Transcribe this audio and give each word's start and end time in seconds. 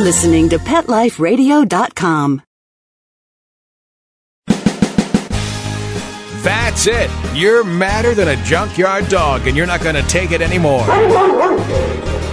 listening 0.00 0.48
to 0.48 0.58
PetLifeRadio.com. 0.58 2.42
That's 6.42 6.86
it. 6.86 7.10
You're 7.34 7.64
madder 7.64 8.14
than 8.14 8.28
a 8.28 8.36
junkyard 8.44 9.08
dog, 9.08 9.46
and 9.46 9.54
you're 9.54 9.66
not 9.66 9.82
going 9.82 9.94
to 9.94 10.02
take 10.08 10.30
it 10.32 10.40
anymore. 10.40 10.86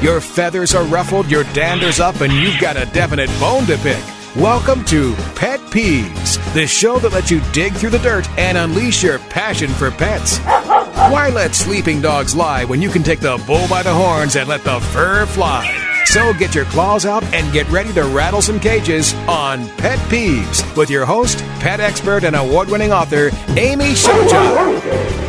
Your 0.01 0.21
feathers 0.21 0.73
are 0.73 0.85
ruffled, 0.85 1.29
your 1.29 1.43
dander's 1.53 1.99
up, 1.99 2.21
and 2.21 2.31
you've 2.31 2.59
got 2.59 2.77
a 2.77 2.85
definite 2.93 3.29
bone 3.39 3.65
to 3.65 3.77
pick. 3.79 4.01
Welcome 4.37 4.85
to 4.85 5.13
Pet 5.35 5.59
Peeves, 5.71 6.37
the 6.53 6.67
show 6.67 6.99
that 6.99 7.11
lets 7.11 7.31
you 7.31 7.41
dig 7.51 7.73
through 7.73 7.89
the 7.89 7.99
dirt 7.99 8.29
and 8.37 8.57
unleash 8.57 9.03
your 9.03 9.19
passion 9.19 9.69
for 9.71 9.91
pets. 9.91 10.37
Why 10.39 11.29
let 11.33 11.55
sleeping 11.55 11.99
dogs 11.99 12.35
lie 12.35 12.63
when 12.63 12.81
you 12.81 12.89
can 12.89 13.03
take 13.03 13.19
the 13.19 13.43
bull 13.45 13.67
by 13.67 13.83
the 13.83 13.93
horns 13.93 14.35
and 14.35 14.47
let 14.47 14.63
the 14.63 14.79
fur 14.79 15.25
fly? 15.25 15.96
So 16.07 16.33
get 16.33 16.55
your 16.55 16.63
claws 16.65 17.05
out 17.05 17.21
and 17.33 17.51
get 17.51 17.69
ready 17.69 17.91
to 17.91 18.03
rattle 18.03 18.41
some 18.41 18.61
cages 18.61 19.13
on 19.27 19.67
Pet 19.75 19.99
Peeves 20.09 20.63
with 20.77 20.89
your 20.89 21.05
host, 21.05 21.39
pet 21.59 21.81
expert, 21.81 22.23
and 22.23 22.33
award 22.33 22.69
winning 22.69 22.93
author, 22.93 23.29
Amy 23.57 23.91
Shojai. 23.91 25.26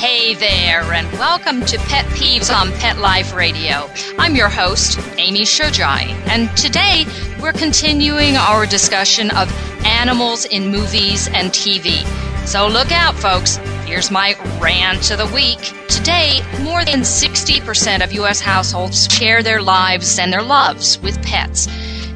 Hey 0.00 0.32
there, 0.32 0.80
and 0.94 1.12
welcome 1.18 1.60
to 1.66 1.76
Pet 1.76 2.06
Peeves 2.06 2.50
on 2.50 2.72
Pet 2.78 2.96
Life 2.96 3.34
Radio. 3.34 3.86
I'm 4.18 4.34
your 4.34 4.48
host, 4.48 4.98
Amy 5.18 5.42
Shojai, 5.42 6.06
and 6.26 6.48
today 6.56 7.04
we're 7.38 7.52
continuing 7.52 8.38
our 8.38 8.64
discussion 8.64 9.30
of 9.32 9.52
animals 9.84 10.46
in 10.46 10.68
movies 10.72 11.28
and 11.28 11.50
TV. 11.50 12.02
So 12.46 12.66
look 12.66 12.90
out, 12.92 13.14
folks. 13.14 13.56
Here's 13.84 14.10
my 14.10 14.36
rant 14.58 15.10
of 15.10 15.18
the 15.18 15.34
week. 15.34 15.58
Today, 15.88 16.40
more 16.62 16.82
than 16.82 17.00
60% 17.00 18.02
of 18.02 18.10
U.S. 18.14 18.40
households 18.40 19.06
share 19.12 19.42
their 19.42 19.60
lives 19.60 20.18
and 20.18 20.32
their 20.32 20.42
loves 20.42 20.98
with 21.00 21.22
pets. 21.22 21.68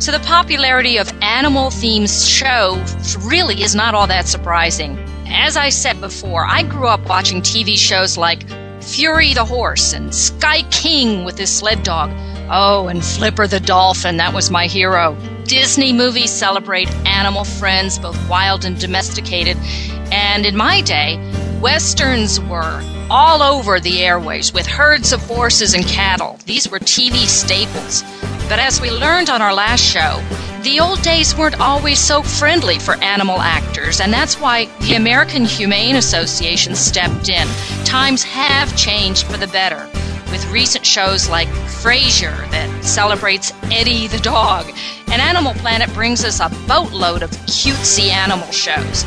So 0.02 0.10
the 0.10 0.20
popularity 0.20 0.96
of 0.96 1.12
animal 1.20 1.68
themed 1.68 2.08
shows 2.26 3.18
really 3.26 3.62
is 3.62 3.74
not 3.74 3.94
all 3.94 4.06
that 4.06 4.26
surprising. 4.26 4.98
As 5.26 5.56
I 5.56 5.68
said 5.68 6.00
before, 6.00 6.44
I 6.46 6.62
grew 6.62 6.86
up 6.86 7.08
watching 7.08 7.40
TV 7.40 7.76
shows 7.76 8.16
like 8.16 8.44
Fury 8.82 9.32
the 9.34 9.44
Horse 9.44 9.92
and 9.92 10.14
Sky 10.14 10.62
King 10.70 11.24
with 11.24 11.38
his 11.38 11.50
sled 11.50 11.82
dog. 11.82 12.10
Oh, 12.50 12.88
and 12.88 13.04
Flipper 13.04 13.46
the 13.46 13.60
Dolphin, 13.60 14.18
that 14.18 14.34
was 14.34 14.50
my 14.50 14.66
hero. 14.66 15.16
Disney 15.44 15.92
movies 15.92 16.30
celebrate 16.30 16.90
animal 17.06 17.44
friends, 17.44 17.98
both 17.98 18.28
wild 18.28 18.64
and 18.64 18.78
domesticated. 18.78 19.56
And 20.12 20.44
in 20.44 20.56
my 20.56 20.80
day, 20.82 21.16
westerns 21.60 22.38
were 22.40 22.82
all 23.10 23.42
over 23.42 23.80
the 23.80 24.02
airways 24.02 24.52
with 24.52 24.66
herds 24.66 25.12
of 25.12 25.20
horses 25.22 25.74
and 25.74 25.84
cattle. 25.86 26.38
These 26.44 26.70
were 26.70 26.78
TV 26.78 27.26
staples. 27.26 28.02
But 28.48 28.58
as 28.58 28.80
we 28.80 28.90
learned 28.90 29.30
on 29.30 29.40
our 29.40 29.54
last 29.54 29.82
show, 29.82 30.22
the 30.64 30.80
old 30.80 31.02
days 31.02 31.36
weren't 31.36 31.60
always 31.60 32.00
so 32.00 32.22
friendly 32.22 32.78
for 32.78 32.94
animal 33.04 33.38
actors, 33.38 34.00
and 34.00 34.10
that's 34.10 34.40
why 34.40 34.64
the 34.80 34.94
American 34.94 35.44
Humane 35.44 35.96
Association 35.96 36.74
stepped 36.74 37.28
in. 37.28 37.46
Times 37.84 38.22
have 38.22 38.74
changed 38.74 39.26
for 39.26 39.36
the 39.36 39.46
better, 39.48 39.86
with 40.30 40.50
recent 40.50 40.86
shows 40.86 41.28
like 41.28 41.48
Frasier 41.48 42.50
that 42.50 42.82
celebrates 42.82 43.52
Eddie 43.64 44.06
the 44.06 44.18
dog, 44.20 44.64
and 45.08 45.20
Animal 45.20 45.52
Planet 45.52 45.92
brings 45.92 46.24
us 46.24 46.40
a 46.40 46.48
boatload 46.66 47.22
of 47.22 47.30
cutesy 47.46 48.08
animal 48.08 48.50
shows. 48.50 49.04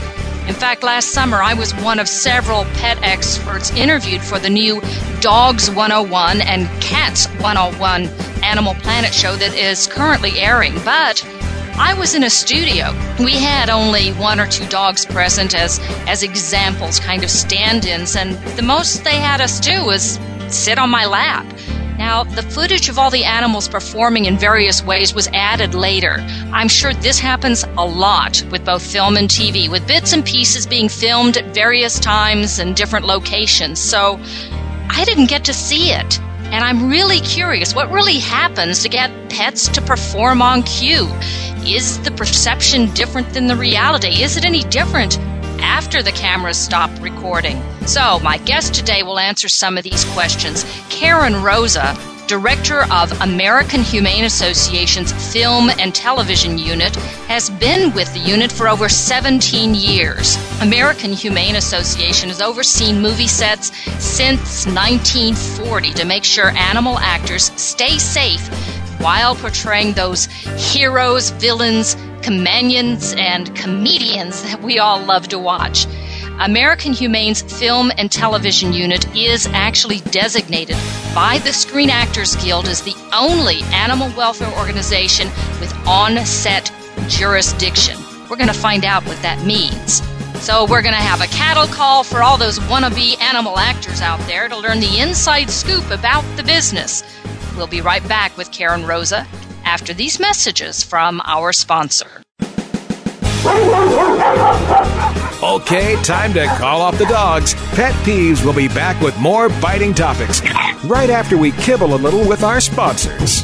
In 0.48 0.54
fact, 0.54 0.84
last 0.84 1.10
summer 1.10 1.42
I 1.42 1.56
was 1.56 1.74
one 1.76 1.98
of 1.98 2.08
several 2.08 2.66
pet 2.76 3.00
experts 3.02 3.72
interviewed 3.72 4.22
for 4.22 4.38
the 4.38 4.50
new 4.50 4.80
Dogs 5.22 5.72
101 5.72 6.40
and 6.42 6.68
Cats 6.82 7.26
101 7.42 8.06
Animal 8.44 8.76
Planet 8.76 9.14
show 9.14 9.36
that 9.36 9.54
is 9.56 9.88
currently 9.88 10.40
airing. 10.40 10.76
But 10.86 11.26
I 11.80 11.94
was 11.94 12.16
in 12.16 12.24
a 12.24 12.30
studio. 12.30 12.92
We 13.20 13.34
had 13.34 13.70
only 13.70 14.10
one 14.14 14.40
or 14.40 14.48
two 14.48 14.68
dogs 14.68 15.06
present 15.06 15.54
as 15.54 15.80
as 16.08 16.24
examples, 16.24 17.00
kind 17.00 17.24
of 17.24 17.30
stand-ins, 17.30 18.16
and 18.16 18.34
the 18.58 18.64
most 18.64 19.04
they 19.04 19.18
had 19.18 19.42
us 19.42 19.60
do 19.60 19.86
was 19.86 20.20
sit 20.48 20.80
on 20.80 20.90
my 20.90 21.06
lap. 21.06 21.46
Now, 22.00 22.24
the 22.24 22.42
footage 22.42 22.90
of 22.90 22.98
all 22.98 23.12
the 23.12 23.26
animals 23.26 23.68
performing 23.68 24.26
in 24.26 24.40
various 24.40 24.84
ways 24.84 25.14
was 25.14 25.28
added 25.34 25.76
later. 25.76 26.18
I'm 26.52 26.68
sure 26.68 26.94
this 26.96 27.20
happens 27.20 27.64
a 27.78 27.86
lot 27.86 28.44
with 28.52 28.66
both 28.66 28.84
film 28.84 29.16
and 29.16 29.30
TV, 29.30 29.70
with 29.70 29.88
bits 29.88 30.14
and 30.14 30.26
pieces 30.26 30.66
being 30.66 30.90
filmed 30.90 31.38
at 31.38 31.54
various 31.54 32.00
times 32.00 32.58
and 32.58 32.76
different 32.76 33.06
locations. 33.06 33.80
So, 33.80 34.20
I 34.90 35.04
didn't 35.06 35.28
get 35.28 35.46
to 35.46 35.54
see 35.54 35.92
it. 35.92 36.20
And 36.52 36.64
I'm 36.64 36.90
really 36.90 37.20
curious 37.20 37.76
what 37.76 37.92
really 37.92 38.20
happens 38.20 38.84
to 38.84 38.90
get 38.90 39.12
pets 39.30 39.68
to 39.70 39.82
perform 39.82 40.42
on 40.42 40.64
cue? 40.64 41.08
Is 41.66 42.00
the 42.04 42.12
perception 42.12 42.94
different 42.94 43.34
than 43.34 43.48
the 43.48 43.56
reality? 43.56 44.24
Is 44.24 44.38
it 44.38 44.46
any 44.46 44.64
different 44.64 45.20
after 45.60 46.02
the 46.02 46.14
cameras 46.14 46.58
stop 46.58 46.90
recording? 47.02 47.62
So, 47.86 48.20
my 48.22 48.38
guest 48.38 48.74
today 48.74 49.04
will 49.04 49.20
answer 49.20 49.50
some 49.50 49.78
of 49.78 49.84
these 49.84 50.06
questions. 50.06 50.66
Karen 50.90 51.44
Rosa, 51.44 51.96
Director 52.28 52.84
of 52.92 53.22
American 53.22 53.82
Humane 53.82 54.26
Association's 54.26 55.14
Film 55.32 55.70
and 55.80 55.96
Television 55.96 56.58
Unit, 56.58 56.94
has 57.28 57.50
been 57.50 57.94
with 57.94 58.14
the 58.14 58.20
unit 58.20 58.52
for 58.52 58.68
over 58.68 58.90
17 58.90 59.74
years. 59.74 60.38
American 60.62 61.14
Humane 61.14 61.56
Association 61.56 62.28
has 62.28 62.42
overseen 62.42 63.02
movie 63.02 63.28
sets 63.28 63.72
since 64.04 64.66
1940 64.66 65.94
to 65.94 66.06
make 66.06 66.26
sure 66.26 66.50
animal 66.50 67.00
actors 67.00 67.52
stay 67.56 67.98
safe 67.98 68.46
while 69.00 69.34
portraying 69.34 69.94
those 69.94 70.26
heroes, 70.74 71.30
villains, 71.30 71.96
companions, 72.22 73.14
and 73.18 73.56
comedians 73.56 74.44
that 74.44 74.62
we 74.62 74.80
all 74.80 75.00
love 75.00 75.30
to 75.30 75.40
watch. 75.40 75.88
American 76.40 76.94
Humane's 76.94 77.42
Film 77.42 77.92
and 77.98 78.12
Television 78.12 78.72
Unit 78.72 79.16
is 79.16 79.48
actually 79.48 80.02
designated 80.12 80.78
by 81.16 81.40
the 81.40 81.52
Screen 81.52 81.90
Actors 81.90 82.36
Guild 82.36 82.68
as 82.68 82.84
the 82.84 82.96
only 83.12 83.62
animal 83.74 84.12
welfare 84.16 84.56
organization 84.60 85.30
with 85.60 85.74
on 85.88 86.24
set 86.28 86.72
jurisdiction. 87.08 87.98
We're 88.30 88.36
going 88.36 88.48
to 88.50 88.54
find 88.54 88.86
out 88.86 89.04
what 89.08 89.20
that 89.24 89.44
means. 89.48 90.04
So, 90.44 90.68
we're 90.68 90.84
going 90.84 90.94
to 90.94 91.02
have 91.02 91.22
a 91.22 91.28
cattle 91.34 91.66
call 91.66 92.04
for 92.04 92.22
all 92.22 92.38
those 92.38 92.60
wannabe 92.60 93.20
animal 93.20 93.58
actors 93.58 94.02
out 94.02 94.20
there 94.28 94.48
to 94.48 94.56
learn 94.56 94.80
the 94.80 95.00
inside 95.00 95.50
scoop 95.50 95.90
about 95.90 96.24
the 96.38 96.44
business. 96.44 97.04
We'll 97.56 97.66
be 97.66 97.82
right 97.82 98.08
back 98.08 98.38
with 98.38 98.52
Karen 98.52 98.86
Rosa 98.86 99.26
after 99.66 99.92
these 99.92 100.20
messages 100.20 100.84
from 100.84 101.20
our 101.26 101.52
sponsor. 101.52 102.22
Okay, 105.44 105.96
time 106.04 106.34
to 106.34 106.46
call 106.58 106.82
off 106.82 106.98
the 106.98 107.06
dogs. 107.06 107.54
Pet 107.76 107.94
Peeves 108.04 108.44
will 108.44 108.54
be 108.54 108.68
back 108.68 109.00
with 109.02 109.18
more 109.20 109.50
biting 109.62 109.94
topics 109.94 110.42
right 110.84 111.10
after 111.10 111.38
we 111.38 111.52
kibble 111.52 111.94
a 111.94 111.98
little 111.98 112.28
with 112.28 112.44
our 112.44 112.60
sponsors. 112.60 113.44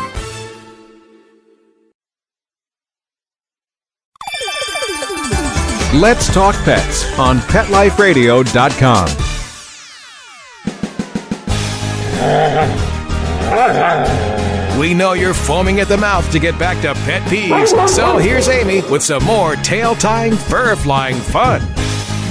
Let's 5.93 6.33
Talk 6.33 6.55
Pets 6.63 7.19
on 7.19 7.39
PetLifeRadio.com. 7.39 9.09
We 14.79 14.93
know 14.93 15.11
you're 15.11 15.33
foaming 15.33 15.81
at 15.81 15.89
the 15.89 15.97
mouth 15.97 16.31
to 16.31 16.39
get 16.39 16.57
back 16.57 16.81
to 16.83 16.93
pet 17.03 17.21
peeves, 17.23 17.89
so 17.89 18.17
here's 18.17 18.47
Amy 18.47 18.79
with 18.89 19.03
some 19.03 19.25
more 19.25 19.57
tail 19.57 19.93
tying, 19.95 20.37
fur 20.37 20.77
flying 20.77 21.17
fun. 21.17 21.59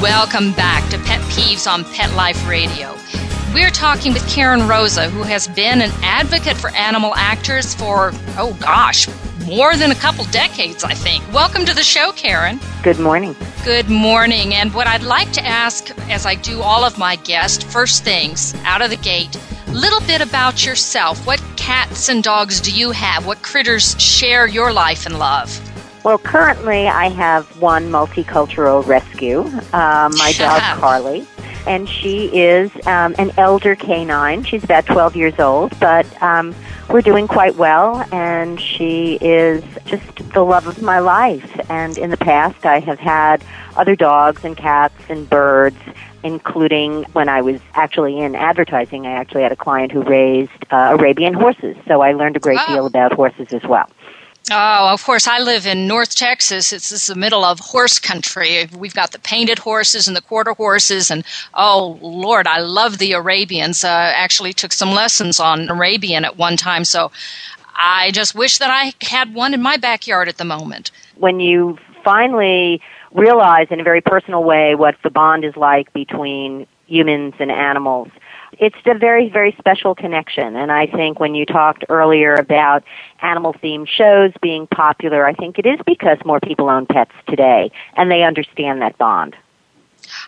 Welcome 0.00 0.52
back 0.52 0.88
to 0.88 0.98
Pet 1.00 1.20
Peeves 1.24 1.70
on 1.70 1.84
Pet 1.92 2.14
Life 2.14 2.48
Radio. 2.48 2.96
We're 3.52 3.68
talking 3.68 4.14
with 4.14 4.26
Karen 4.26 4.66
Rosa, 4.68 5.10
who 5.10 5.22
has 5.22 5.48
been 5.48 5.82
an 5.82 5.90
advocate 6.00 6.56
for 6.56 6.70
animal 6.70 7.14
actors 7.14 7.74
for, 7.74 8.12
oh 8.38 8.56
gosh, 8.58 9.06
more 9.50 9.74
than 9.74 9.90
a 9.90 9.96
couple 9.96 10.24
decades, 10.26 10.84
I 10.84 10.94
think. 10.94 11.24
Welcome 11.32 11.64
to 11.64 11.74
the 11.74 11.82
show, 11.82 12.12
Karen. 12.12 12.60
Good 12.84 13.00
morning. 13.00 13.34
Good 13.64 13.90
morning. 13.90 14.54
And 14.54 14.72
what 14.72 14.86
I'd 14.86 15.02
like 15.02 15.32
to 15.32 15.44
ask, 15.44 15.90
as 16.08 16.24
I 16.24 16.36
do 16.36 16.62
all 16.62 16.84
of 16.84 16.96
my 16.98 17.16
guests, 17.16 17.64
first 17.64 18.04
things 18.04 18.54
out 18.64 18.80
of 18.80 18.90
the 18.90 18.96
gate, 18.96 19.36
a 19.66 19.72
little 19.72 20.00
bit 20.02 20.20
about 20.20 20.64
yourself. 20.64 21.26
What 21.26 21.42
cats 21.56 22.08
and 22.08 22.22
dogs 22.22 22.60
do 22.60 22.72
you 22.72 22.92
have? 22.92 23.26
What 23.26 23.42
critters 23.42 24.00
share 24.00 24.46
your 24.46 24.72
life 24.72 25.04
and 25.04 25.18
love? 25.18 25.60
Well, 26.04 26.18
currently 26.18 26.86
I 26.86 27.08
have 27.08 27.60
one 27.60 27.90
multicultural 27.90 28.86
rescue, 28.86 29.40
uh, 29.72 30.10
my 30.16 30.32
dog 30.38 30.62
Carly, 30.78 31.26
and 31.66 31.88
she 31.88 32.26
is 32.26 32.70
um, 32.86 33.16
an 33.18 33.32
elder 33.36 33.74
canine. 33.74 34.44
She's 34.44 34.62
about 34.62 34.86
12 34.86 35.16
years 35.16 35.38
old, 35.40 35.78
but 35.80 36.06
um, 36.22 36.54
we're 36.90 37.02
doing 37.02 37.28
quite 37.28 37.56
well, 37.56 38.06
and 38.12 38.60
she 38.60 39.16
is 39.20 39.62
just 39.86 40.32
the 40.32 40.44
love 40.44 40.66
of 40.66 40.82
my 40.82 40.98
life. 40.98 41.48
And 41.70 41.96
in 41.96 42.10
the 42.10 42.16
past, 42.16 42.66
I 42.66 42.80
have 42.80 42.98
had 42.98 43.44
other 43.76 43.94
dogs 43.94 44.44
and 44.44 44.56
cats 44.56 44.94
and 45.08 45.28
birds, 45.30 45.76
including 46.24 47.04
when 47.12 47.28
I 47.28 47.42
was 47.42 47.60
actually 47.74 48.18
in 48.18 48.34
advertising. 48.34 49.06
I 49.06 49.12
actually 49.12 49.42
had 49.42 49.52
a 49.52 49.56
client 49.56 49.92
who 49.92 50.02
raised 50.02 50.50
uh, 50.70 50.96
Arabian 50.98 51.34
horses, 51.34 51.76
so 51.86 52.00
I 52.02 52.12
learned 52.12 52.36
a 52.36 52.40
great 52.40 52.58
Oh. 52.68 52.74
deal 52.74 52.86
about 52.86 53.12
horses 53.12 53.52
as 53.52 53.62
well. 53.62 53.88
Oh, 54.48 54.88
of 54.92 55.04
course, 55.04 55.26
I 55.26 55.38
live 55.40 55.66
in 55.66 55.86
North 55.86 56.14
Texas. 56.14 56.72
It's, 56.72 56.90
it's 56.92 57.08
the 57.08 57.14
middle 57.14 57.44
of 57.44 57.58
horse 57.60 57.98
country. 57.98 58.68
We've 58.76 58.94
got 58.94 59.12
the 59.12 59.18
painted 59.18 59.58
horses 59.58 60.08
and 60.08 60.16
the 60.16 60.22
quarter 60.22 60.54
horses, 60.54 61.10
and 61.10 61.24
oh, 61.54 61.98
Lord, 62.00 62.46
I 62.46 62.60
love 62.60 62.98
the 62.98 63.12
Arabians. 63.12 63.84
Uh, 63.84 63.88
actually, 63.88 64.52
took 64.52 64.72
some 64.72 64.90
lessons 64.90 65.40
on 65.40 65.68
Arabian 65.68 66.24
at 66.24 66.36
one 66.36 66.56
time, 66.56 66.84
so 66.84 67.12
I 67.76 68.10
just 68.12 68.34
wish 68.34 68.58
that 68.58 68.70
I 68.70 68.92
had 69.04 69.34
one 69.34 69.54
in 69.54 69.62
my 69.62 69.76
backyard 69.76 70.28
at 70.28 70.38
the 70.38 70.44
moment. 70.44 70.90
when 71.16 71.38
you 71.40 71.78
finally 72.02 72.80
realize 73.12 73.66
in 73.70 73.80
a 73.80 73.84
very 73.84 74.00
personal 74.00 74.42
way 74.42 74.74
what 74.74 74.96
the 75.02 75.10
bond 75.10 75.44
is 75.44 75.56
like 75.56 75.92
between 75.92 76.66
humans 76.86 77.34
and 77.38 77.50
animals, 77.50 78.08
it's 78.58 78.76
a 78.86 78.94
very, 78.94 79.28
very 79.28 79.54
special 79.58 79.94
connection. 79.94 80.56
And 80.56 80.72
I 80.72 80.86
think 80.86 81.20
when 81.20 81.34
you 81.34 81.46
talked 81.46 81.84
earlier 81.88 82.34
about 82.34 82.84
animal 83.22 83.54
themed 83.54 83.88
shows 83.88 84.32
being 84.40 84.66
popular, 84.66 85.26
I 85.26 85.34
think 85.34 85.58
it 85.58 85.66
is 85.66 85.78
because 85.86 86.18
more 86.24 86.40
people 86.40 86.68
own 86.68 86.86
pets 86.86 87.12
today 87.28 87.70
and 87.96 88.10
they 88.10 88.22
understand 88.22 88.82
that 88.82 88.98
bond. 88.98 89.36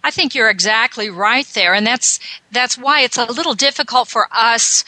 I 0.05 0.11
think 0.11 0.35
you're 0.35 0.51
exactly 0.51 1.11
right 1.11 1.47
there, 1.55 1.75
and 1.75 1.85
that's 1.85 2.21
that's 2.53 2.79
why 2.79 3.01
it's 3.01 3.17
a 3.17 3.25
little 3.25 3.55
difficult 3.55 4.07
for 4.07 4.29
us 4.31 4.85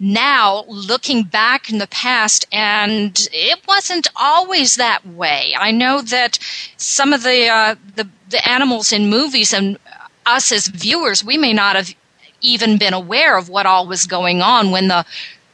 now 0.00 0.64
looking 0.66 1.22
back 1.22 1.70
in 1.70 1.78
the 1.78 1.86
past 1.86 2.44
and 2.50 3.28
it 3.32 3.60
wasn't 3.68 4.08
always 4.16 4.74
that 4.74 5.06
way 5.06 5.54
i 5.56 5.70
know 5.70 6.02
that 6.02 6.40
some 6.76 7.12
of 7.12 7.22
the 7.22 7.46
uh, 7.46 7.76
the, 7.94 8.08
the 8.30 8.48
animals 8.48 8.92
in 8.92 9.08
movies 9.08 9.52
and 9.52 9.78
us 10.26 10.50
as 10.50 10.66
viewers 10.66 11.22
we 11.22 11.38
may 11.38 11.52
not 11.52 11.76
have 11.76 11.94
even 12.42 12.78
been 12.78 12.94
aware 12.94 13.36
of 13.38 13.48
what 13.48 13.66
all 13.66 13.86
was 13.86 14.06
going 14.06 14.42
on 14.42 14.70
when 14.70 14.88
the 14.88 15.04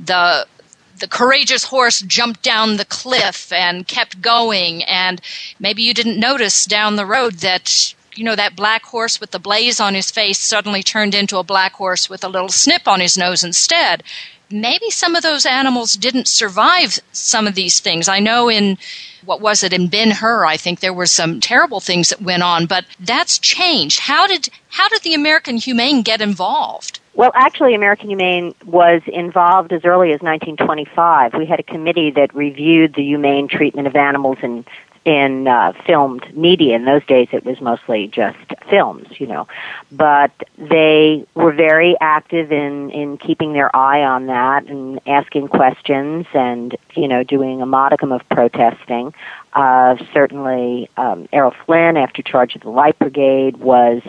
the 0.01 0.47
the 0.99 1.09
courageous 1.09 1.65
horse 1.65 2.01
jumped 2.01 2.43
down 2.43 2.77
the 2.77 2.85
cliff 2.85 3.53
and 3.53 3.87
kept 3.87 4.21
going. 4.21 4.83
And 4.85 5.21
maybe 5.61 5.83
you 5.83 5.95
didn't 5.95 6.19
notice 6.19 6.65
down 6.65 6.97
the 6.97 7.07
road 7.07 7.35
that 7.35 7.95
you 8.15 8.25
know 8.25 8.37
that 8.37 8.57
black 8.57 8.85
horse 8.85 9.21
with 9.21 9.31
the 9.31 9.39
blaze 9.39 9.79
on 9.79 9.95
his 9.95 10.11
face 10.11 10.39
suddenly 10.39 10.83
turned 10.83 11.15
into 11.15 11.39
a 11.39 11.45
black 11.45 11.75
horse 11.75 12.11
with 12.11 12.25
a 12.25 12.29
little 12.29 12.49
snip 12.49 12.89
on 12.89 13.01
his 13.01 13.17
nose 13.17 13.45
instead. 13.45 14.03
Maybe 14.51 14.91
some 14.91 15.15
of 15.15 15.23
those 15.23 15.45
animals 15.45 15.93
didn't 15.93 16.27
survive 16.27 16.99
some 17.13 17.47
of 17.47 17.55
these 17.55 17.81
things. 17.81 18.09
I 18.09 18.19
know 18.19 18.49
in 18.49 18.79
what 19.25 19.41
was 19.43 19.63
it 19.63 19.75
in 19.75 19.89
ben 19.89 20.11
hur 20.11 20.47
i 20.47 20.57
think 20.57 20.81
there 20.81 20.93
were 20.93 21.05
some 21.05 21.39
terrible 21.39 21.81
things 21.81 22.09
that 22.09 22.23
went 22.23 22.43
on 22.43 22.67
but 22.67 22.85
that's 22.99 23.39
changed. 23.39 24.01
How 24.01 24.27
did 24.27 24.49
how 24.71 24.89
did 24.89 25.03
the 25.03 25.15
american 25.15 25.57
humane 25.57 26.03
get 26.03 26.21
involved 26.21 27.01
Well, 27.15 27.33
actually, 27.35 27.75
American 27.75 28.09
Humane 28.11 28.55
was 28.65 29.03
involved 29.09 29.73
as 29.73 29.85
early 29.85 30.13
as 30.13 30.21
1925. 30.21 31.35
We 31.35 31.47
had 31.47 31.59
a 31.59 31.65
committee 31.65 32.13
that 32.13 32.33
reviewed 32.33 32.95
the 32.95 33.03
humane 33.03 33.49
treatment 33.49 33.89
of 33.89 33.97
animals 33.97 34.39
in 34.41 34.65
in 35.05 35.49
uh, 35.49 35.73
filmed 35.87 36.25
media. 36.37 36.77
In 36.77 36.85
those 36.85 37.05
days, 37.07 37.29
it 37.33 37.45
was 37.45 37.61
mostly 37.61 38.09
just 38.09 38.39
films, 38.71 39.09
you 39.19 39.27
know. 39.27 39.49
But 39.91 40.31
they 40.59 41.27
were 41.35 41.53
very 41.53 41.97
active 42.01 42.53
in 42.53 42.91
in 42.91 43.17
keeping 43.19 43.53
their 43.53 43.75
eye 43.75 44.03
on 44.05 44.27
that 44.27 44.67
and 44.67 45.01
asking 45.07 45.49
questions 45.49 46.27
and 46.35 46.77
you 46.95 47.09
know 47.09 47.25
doing 47.25 47.63
a 47.63 47.67
modicum 47.67 48.13
of 48.13 48.23
protesting. 48.29 49.15
Uh, 49.55 49.97
certainly, 50.13 50.89
um, 50.97 51.27
Errol 51.33 51.55
Flynn, 51.65 51.97
after 51.97 52.23
charge 52.23 52.55
of 52.55 52.63
the 52.63 52.71
Light 52.71 52.97
Brigade, 52.99 53.57
was 53.57 54.03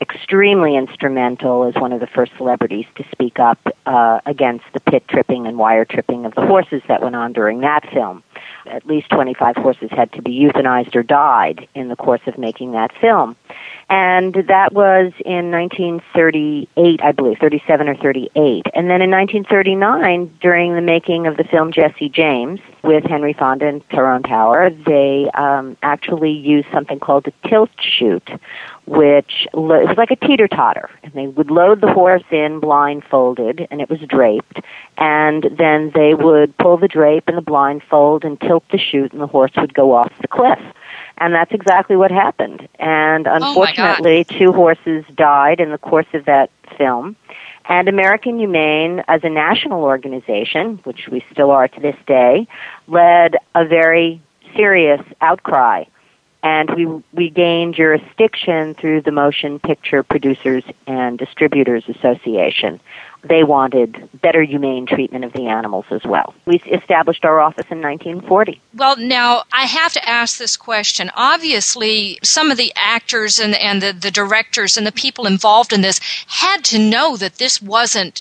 extremely 0.00 0.76
instrumental 0.76 1.64
as 1.64 1.74
one 1.74 1.92
of 1.92 2.00
the 2.00 2.06
first 2.06 2.32
celebrities 2.36 2.86
to 2.96 3.04
speak 3.12 3.38
up 3.38 3.58
uh, 3.86 4.20
against 4.26 4.64
the 4.72 4.80
pit 4.80 5.04
tripping 5.08 5.46
and 5.46 5.58
wire 5.58 5.84
tripping 5.84 6.26
of 6.26 6.34
the 6.34 6.44
horses 6.44 6.82
that 6.88 7.02
went 7.02 7.16
on 7.16 7.32
during 7.32 7.60
that 7.60 7.88
film. 7.92 8.22
At 8.66 8.86
least 8.86 9.08
25 9.10 9.56
horses 9.56 9.90
had 9.90 10.12
to 10.12 10.22
be 10.22 10.38
euthanized 10.38 10.94
or 10.96 11.02
died 11.02 11.68
in 11.74 11.88
the 11.88 11.96
course 11.96 12.20
of 12.26 12.36
making 12.36 12.72
that 12.72 12.92
film. 13.00 13.36
And 13.88 14.34
that 14.34 14.72
was 14.72 15.12
in 15.24 15.52
1938, 15.52 17.00
I 17.02 17.12
believe, 17.12 17.38
37 17.38 17.88
or 17.88 17.94
38. 17.96 18.66
And 18.74 18.90
then 18.90 19.00
in 19.00 19.10
1939, 19.10 20.38
during 20.40 20.74
the 20.74 20.80
making 20.80 21.28
of 21.28 21.36
the 21.36 21.44
film 21.44 21.70
Jesse 21.72 22.08
James 22.08 22.60
with 22.82 23.04
Henry 23.04 23.32
Fonda 23.32 23.68
and 23.68 23.88
Tyrone 23.90 24.24
Power, 24.24 24.70
they 24.70 25.30
um, 25.34 25.76
actually 25.82 26.32
used 26.32 26.66
something 26.72 26.98
called 26.98 27.28
a 27.28 27.48
tilt 27.48 27.70
chute, 27.78 28.28
which 28.86 29.46
lo- 29.52 29.80
it 29.80 29.88
was 29.88 29.96
like 29.96 30.10
a 30.10 30.16
teeter 30.16 30.46
totter, 30.48 30.88
and 31.02 31.12
they 31.12 31.26
would 31.26 31.50
load 31.50 31.80
the 31.80 31.92
horse 31.92 32.22
in 32.30 32.60
blindfolded, 32.60 33.66
and 33.70 33.80
it 33.80 33.90
was 33.90 33.98
draped, 34.00 34.60
and 34.96 35.44
then 35.58 35.90
they 35.94 36.14
would 36.14 36.56
pull 36.58 36.76
the 36.76 36.88
drape 36.88 37.24
and 37.26 37.36
the 37.36 37.42
blindfold 37.42 38.24
and 38.24 38.40
tilt 38.40 38.64
the 38.70 38.78
chute, 38.78 39.12
and 39.12 39.20
the 39.20 39.26
horse 39.26 39.52
would 39.56 39.74
go 39.74 39.92
off 39.92 40.12
the 40.20 40.28
cliff. 40.28 40.60
And 41.18 41.34
that's 41.34 41.52
exactly 41.52 41.96
what 41.96 42.10
happened. 42.10 42.68
And 42.78 43.26
Oh, 43.26 43.32
unfortunately, 43.34 44.24
two 44.24 44.52
horses 44.52 45.04
died 45.14 45.60
in 45.60 45.70
the 45.70 45.78
course 45.78 46.06
of 46.12 46.26
that 46.26 46.50
film. 46.76 47.16
And 47.68 47.88
American 47.88 48.38
Humane, 48.38 49.02
as 49.08 49.24
a 49.24 49.28
national 49.30 49.82
organization, 49.82 50.78
which 50.84 51.08
we 51.08 51.24
still 51.32 51.50
are 51.50 51.66
to 51.68 51.80
this 51.80 51.96
day, 52.06 52.46
led 52.86 53.36
a 53.54 53.64
very 53.64 54.20
serious 54.54 55.00
outcry. 55.20 55.84
And 56.46 56.70
we, 56.76 56.86
we 57.12 57.28
gained 57.28 57.74
jurisdiction 57.74 58.74
through 58.74 59.00
the 59.00 59.10
Motion 59.10 59.58
Picture 59.58 60.04
Producers 60.04 60.62
and 60.86 61.18
Distributors 61.18 61.88
Association. 61.88 62.78
They 63.24 63.42
wanted 63.42 64.08
better 64.22 64.44
humane 64.44 64.86
treatment 64.86 65.24
of 65.24 65.32
the 65.32 65.48
animals 65.48 65.86
as 65.90 66.04
well. 66.04 66.36
We 66.44 66.58
established 66.70 67.24
our 67.24 67.40
office 67.40 67.66
in 67.68 67.82
1940. 67.82 68.60
Well, 68.74 68.96
now 68.96 69.42
I 69.52 69.64
have 69.64 69.92
to 69.94 70.08
ask 70.08 70.38
this 70.38 70.56
question. 70.56 71.10
Obviously, 71.16 72.20
some 72.22 72.52
of 72.52 72.58
the 72.58 72.72
actors 72.76 73.40
and, 73.40 73.56
and 73.56 73.82
the, 73.82 73.92
the 73.92 74.12
directors 74.12 74.76
and 74.76 74.86
the 74.86 74.92
people 74.92 75.26
involved 75.26 75.72
in 75.72 75.80
this 75.80 75.98
had 76.28 76.62
to 76.66 76.78
know 76.78 77.16
that 77.16 77.38
this 77.38 77.60
wasn't 77.60 78.20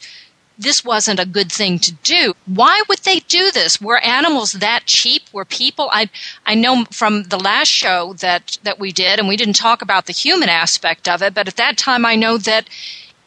this 0.58 0.84
wasn't 0.84 1.20
a 1.20 1.26
good 1.26 1.52
thing 1.52 1.80
to 1.80 1.92
do. 1.92 2.34
Why 2.46 2.82
would 2.88 3.00
they 3.00 3.20
do 3.20 3.52
this? 3.52 3.82
Were 3.82 3.98
animals 4.00 4.54
that 4.54 4.86
cheap? 4.86 5.24
Were 5.32 5.46
people? 5.46 5.90
I 5.92 6.10
I 6.46 6.56
know 6.56 6.86
from 6.92 7.24
the 7.24 7.40
last 7.40 7.70
show 7.70 8.14
that 8.14 8.58
that 8.64 8.80
we 8.80 8.92
did, 8.92 9.20
and 9.20 9.28
we 9.28 9.38
didn't 9.38 9.56
talk 9.56 9.82
about 9.82 10.06
the 10.06 10.14
human 10.14 10.50
aspect 10.50 11.08
of 11.08 11.22
it, 11.22 11.34
but 11.34 11.48
at 11.48 11.58
that 11.58 11.78
time 11.78 12.06
I 12.06 12.16
know 12.16 12.38
that 12.38 12.70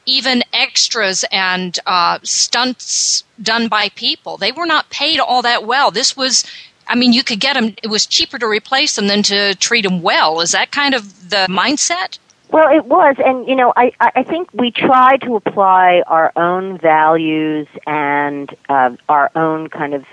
even 0.06 0.42
extras 0.54 1.24
and 1.30 1.78
uh, 1.84 2.18
stunts 2.22 3.24
done 3.42 3.68
by 3.68 3.90
people, 3.90 4.38
they 4.38 4.52
were 4.52 4.66
not 4.66 4.88
paid 4.88 5.20
all 5.20 5.42
that 5.42 5.64
well. 5.64 5.90
This 5.90 6.16
was. 6.16 6.44
I 6.90 6.94
mean, 6.94 7.12
you 7.12 7.22
could 7.22 7.40
get 7.40 7.52
them. 7.52 7.74
It 7.82 7.88
was 7.88 8.06
cheaper 8.06 8.38
to 8.38 8.46
replace 8.46 8.96
them 8.96 9.08
than 9.08 9.22
to 9.24 9.54
treat 9.56 9.82
them 9.82 10.00
well. 10.00 10.40
Is 10.40 10.52
that 10.52 10.70
kind 10.70 10.94
of 10.94 11.28
the 11.28 11.46
mindset? 11.50 12.18
Well, 12.50 12.74
it 12.74 12.86
was, 12.86 13.16
and 13.24 13.46
you 13.46 13.54
know, 13.54 13.72
I 13.76 13.92
I 14.00 14.22
think 14.22 14.48
we 14.54 14.70
try 14.70 15.18
to 15.18 15.36
apply 15.36 16.02
our 16.06 16.32
own 16.34 16.78
values 16.78 17.66
and 17.86 18.54
uh, 18.68 18.96
our 19.08 19.30
own 19.34 19.68
kind 19.68 19.92
of 19.92 20.04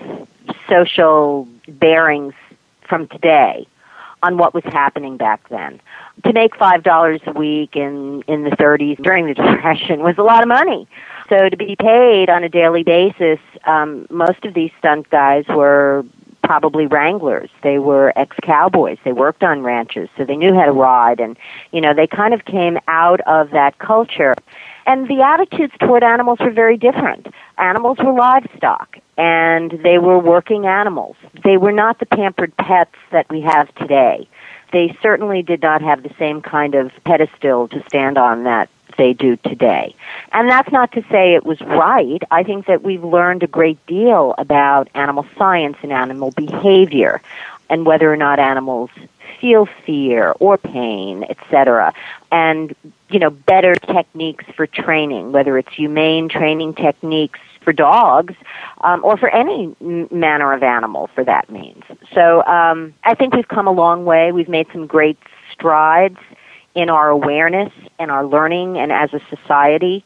social 0.68 1.48
bearings 1.66 2.34
from 2.86 3.08
today 3.08 3.66
on 4.22 4.36
what 4.36 4.52
was 4.52 4.64
happening 4.64 5.16
back 5.16 5.48
then. 5.48 5.80
To 6.24 6.32
make 6.32 6.56
five 6.56 6.82
dollars 6.82 7.20
a 7.26 7.32
week 7.32 7.74
in 7.74 8.22
in 8.28 8.44
the 8.44 8.50
30s 8.50 9.02
during 9.02 9.26
the 9.26 9.34
Depression 9.42 10.00
was 10.00 10.18
a 10.18 10.22
lot 10.22 10.42
of 10.42 10.48
money. 10.48 10.86
So 11.30 11.48
to 11.48 11.56
be 11.56 11.74
paid 11.76 12.28
on 12.28 12.44
a 12.44 12.48
daily 12.50 12.82
basis, 12.82 13.38
um, 13.64 14.06
most 14.10 14.44
of 14.44 14.52
these 14.52 14.70
stunt 14.78 15.08
guys 15.10 15.44
were 15.48 16.04
probably 16.46 16.86
wranglers. 16.86 17.50
They 17.62 17.80
were 17.80 18.12
ex-cowboys. 18.14 18.98
They 19.04 19.12
worked 19.12 19.42
on 19.42 19.62
ranches, 19.62 20.08
so 20.16 20.24
they 20.24 20.36
knew 20.36 20.54
how 20.54 20.64
to 20.64 20.72
ride 20.72 21.18
and, 21.18 21.36
you 21.72 21.80
know, 21.80 21.92
they 21.92 22.06
kind 22.06 22.32
of 22.32 22.44
came 22.44 22.78
out 22.86 23.20
of 23.22 23.50
that 23.50 23.78
culture. 23.78 24.34
And 24.86 25.08
the 25.08 25.22
attitudes 25.22 25.74
toward 25.80 26.04
animals 26.04 26.38
were 26.38 26.52
very 26.52 26.76
different. 26.76 27.26
Animals 27.58 27.98
were 27.98 28.12
livestock 28.12 28.96
and 29.18 29.72
they 29.82 29.98
were 29.98 30.20
working 30.20 30.66
animals. 30.66 31.16
They 31.42 31.56
were 31.56 31.72
not 31.72 31.98
the 31.98 32.06
pampered 32.06 32.56
pets 32.56 32.94
that 33.10 33.28
we 33.28 33.40
have 33.40 33.74
today. 33.74 34.28
They 34.72 34.96
certainly 35.02 35.42
did 35.42 35.62
not 35.62 35.82
have 35.82 36.04
the 36.04 36.14
same 36.16 36.42
kind 36.42 36.76
of 36.76 36.92
pedestal 37.02 37.66
to 37.68 37.82
stand 37.88 38.18
on 38.18 38.44
that 38.44 38.68
they 38.96 39.12
do 39.12 39.36
today. 39.36 39.94
And 40.32 40.48
that's 40.48 40.70
not 40.70 40.92
to 40.92 41.04
say 41.10 41.34
it 41.34 41.44
was 41.44 41.60
right. 41.60 42.22
I 42.30 42.42
think 42.42 42.66
that 42.66 42.82
we've 42.82 43.04
learned 43.04 43.42
a 43.42 43.46
great 43.46 43.84
deal 43.86 44.34
about 44.38 44.88
animal 44.94 45.26
science 45.36 45.76
and 45.82 45.92
animal 45.92 46.30
behavior 46.32 47.20
and 47.68 47.84
whether 47.84 48.12
or 48.12 48.16
not 48.16 48.38
animals 48.38 48.90
feel 49.40 49.66
fear 49.84 50.34
or 50.40 50.56
pain, 50.56 51.24
etc. 51.28 51.92
And, 52.32 52.74
you 53.10 53.18
know, 53.18 53.30
better 53.30 53.74
techniques 53.74 54.44
for 54.56 54.66
training, 54.66 55.32
whether 55.32 55.58
it's 55.58 55.72
humane 55.72 56.28
training 56.28 56.74
techniques 56.74 57.40
for 57.62 57.72
dogs 57.72 58.34
um, 58.82 59.04
or 59.04 59.16
for 59.16 59.28
any 59.28 59.74
manner 59.80 60.52
of 60.52 60.62
animal 60.62 61.08
for 61.08 61.24
that 61.24 61.50
means. 61.50 61.82
So 62.14 62.44
um, 62.46 62.94
I 63.04 63.14
think 63.14 63.34
we've 63.34 63.48
come 63.48 63.66
a 63.66 63.72
long 63.72 64.04
way. 64.04 64.32
We've 64.32 64.48
made 64.48 64.68
some 64.72 64.86
great 64.86 65.18
strides 65.52 66.18
in 66.76 66.90
our 66.90 67.08
awareness 67.08 67.72
and 67.98 68.10
our 68.10 68.24
learning 68.24 68.78
and 68.78 68.92
as 68.92 69.12
a 69.12 69.20
society. 69.30 70.04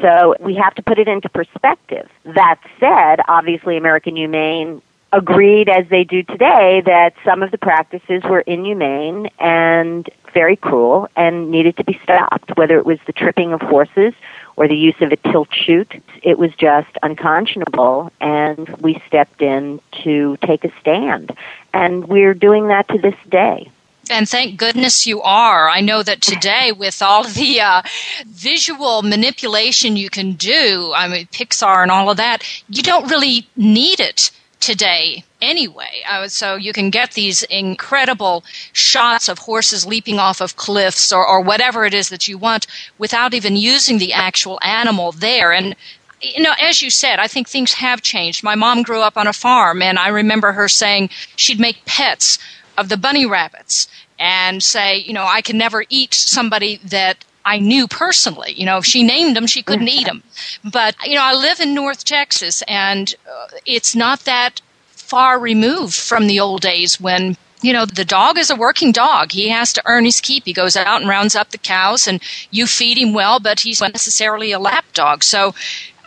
So 0.00 0.34
we 0.40 0.54
have 0.54 0.74
to 0.76 0.82
put 0.82 0.98
it 0.98 1.08
into 1.08 1.28
perspective. 1.28 2.08
That 2.24 2.60
said, 2.80 3.20
obviously 3.28 3.76
American 3.76 4.16
Humane 4.16 4.80
agreed 5.12 5.68
as 5.68 5.86
they 5.88 6.04
do 6.04 6.22
today 6.22 6.80
that 6.86 7.12
some 7.22 7.42
of 7.42 7.50
the 7.50 7.58
practices 7.58 8.22
were 8.22 8.40
inhumane 8.40 9.28
and 9.38 10.08
very 10.32 10.56
cruel 10.56 11.08
and 11.16 11.50
needed 11.50 11.76
to 11.76 11.84
be 11.84 12.00
stopped, 12.02 12.56
whether 12.56 12.78
it 12.78 12.86
was 12.86 12.98
the 13.06 13.12
tripping 13.12 13.52
of 13.52 13.60
horses 13.60 14.14
or 14.56 14.68
the 14.68 14.76
use 14.76 14.94
of 15.00 15.12
a 15.12 15.16
tilt 15.16 15.48
chute. 15.52 16.02
It 16.22 16.38
was 16.38 16.54
just 16.54 16.96
unconscionable 17.02 18.10
and 18.20 18.68
we 18.80 19.02
stepped 19.06 19.42
in 19.42 19.80
to 20.04 20.38
take 20.38 20.64
a 20.64 20.72
stand. 20.80 21.36
And 21.74 22.08
we're 22.08 22.34
doing 22.34 22.68
that 22.68 22.88
to 22.88 22.98
this 22.98 23.16
day. 23.28 23.70
And 24.10 24.28
thank 24.28 24.58
goodness 24.58 25.06
you 25.06 25.22
are. 25.22 25.68
I 25.68 25.80
know 25.80 26.02
that 26.02 26.20
today, 26.20 26.72
with 26.72 27.02
all 27.02 27.24
the 27.24 27.60
uh, 27.60 27.82
visual 28.26 29.02
manipulation 29.02 29.96
you 29.96 30.10
can 30.10 30.32
do, 30.32 30.92
I 30.94 31.08
mean, 31.08 31.26
Pixar 31.26 31.82
and 31.82 31.90
all 31.90 32.10
of 32.10 32.16
that, 32.16 32.42
you 32.68 32.82
don't 32.82 33.10
really 33.10 33.46
need 33.56 34.00
it 34.00 34.30
today 34.58 35.24
anyway. 35.40 36.02
Uh, 36.08 36.28
so 36.28 36.54
you 36.54 36.72
can 36.72 36.88
get 36.90 37.12
these 37.12 37.42
incredible 37.44 38.44
shots 38.72 39.28
of 39.28 39.40
horses 39.40 39.84
leaping 39.84 40.18
off 40.18 40.40
of 40.40 40.56
cliffs 40.56 41.12
or, 41.12 41.26
or 41.26 41.40
whatever 41.40 41.84
it 41.84 41.94
is 41.94 42.08
that 42.10 42.28
you 42.28 42.38
want 42.38 42.66
without 42.96 43.34
even 43.34 43.56
using 43.56 43.98
the 43.98 44.12
actual 44.12 44.58
animal 44.62 45.12
there. 45.12 45.52
And 45.52 45.74
you 46.22 46.42
know, 46.42 46.54
as 46.60 46.80
you 46.80 46.90
said, 46.90 47.18
I 47.18 47.26
think 47.26 47.48
things 47.48 47.72
have 47.72 48.00
changed. 48.00 48.44
My 48.44 48.54
mom 48.54 48.82
grew 48.82 49.00
up 49.00 49.16
on 49.16 49.26
a 49.26 49.32
farm, 49.32 49.82
and 49.82 49.98
I 49.98 50.08
remember 50.08 50.52
her 50.52 50.68
saying 50.68 51.10
she'd 51.34 51.58
make 51.58 51.84
pets 51.84 52.38
of 52.78 52.88
the 52.88 52.96
bunny 52.96 53.26
rabbits 53.26 53.88
and 54.18 54.62
say, 54.62 54.96
you 54.96 55.12
know, 55.12 55.24
I 55.24 55.40
can 55.42 55.58
never 55.58 55.84
eat 55.88 56.14
somebody 56.14 56.76
that 56.84 57.24
I 57.44 57.58
knew 57.58 57.88
personally. 57.88 58.52
You 58.52 58.66
know, 58.66 58.78
if 58.78 58.84
she 58.84 59.02
named 59.02 59.36
them, 59.36 59.46
she 59.46 59.62
couldn't 59.62 59.88
eat 59.88 60.06
them. 60.06 60.22
But, 60.64 60.94
you 61.04 61.14
know, 61.14 61.24
I 61.24 61.34
live 61.34 61.60
in 61.60 61.74
North 61.74 62.04
Texas 62.04 62.62
and 62.68 63.14
uh, 63.28 63.48
it's 63.66 63.96
not 63.96 64.20
that 64.20 64.60
far 64.90 65.38
removed 65.38 65.94
from 65.94 66.26
the 66.26 66.40
old 66.40 66.62
days 66.62 67.00
when 67.00 67.36
you 67.62 67.72
know, 67.72 67.86
the 67.86 68.04
dog 68.04 68.38
is 68.38 68.50
a 68.50 68.56
working 68.56 68.90
dog. 68.90 69.30
He 69.30 69.48
has 69.48 69.72
to 69.74 69.82
earn 69.86 70.04
his 70.04 70.20
keep. 70.20 70.44
He 70.44 70.52
goes 70.52 70.76
out 70.76 71.00
and 71.00 71.08
rounds 71.08 71.36
up 71.36 71.50
the 71.50 71.58
cows 71.58 72.08
and 72.08 72.20
you 72.50 72.66
feed 72.66 72.98
him 72.98 73.14
well, 73.14 73.38
but 73.38 73.60
he's 73.60 73.80
not 73.80 73.92
necessarily 73.92 74.50
a 74.50 74.58
lap 74.58 74.84
dog. 74.94 75.22
So 75.22 75.54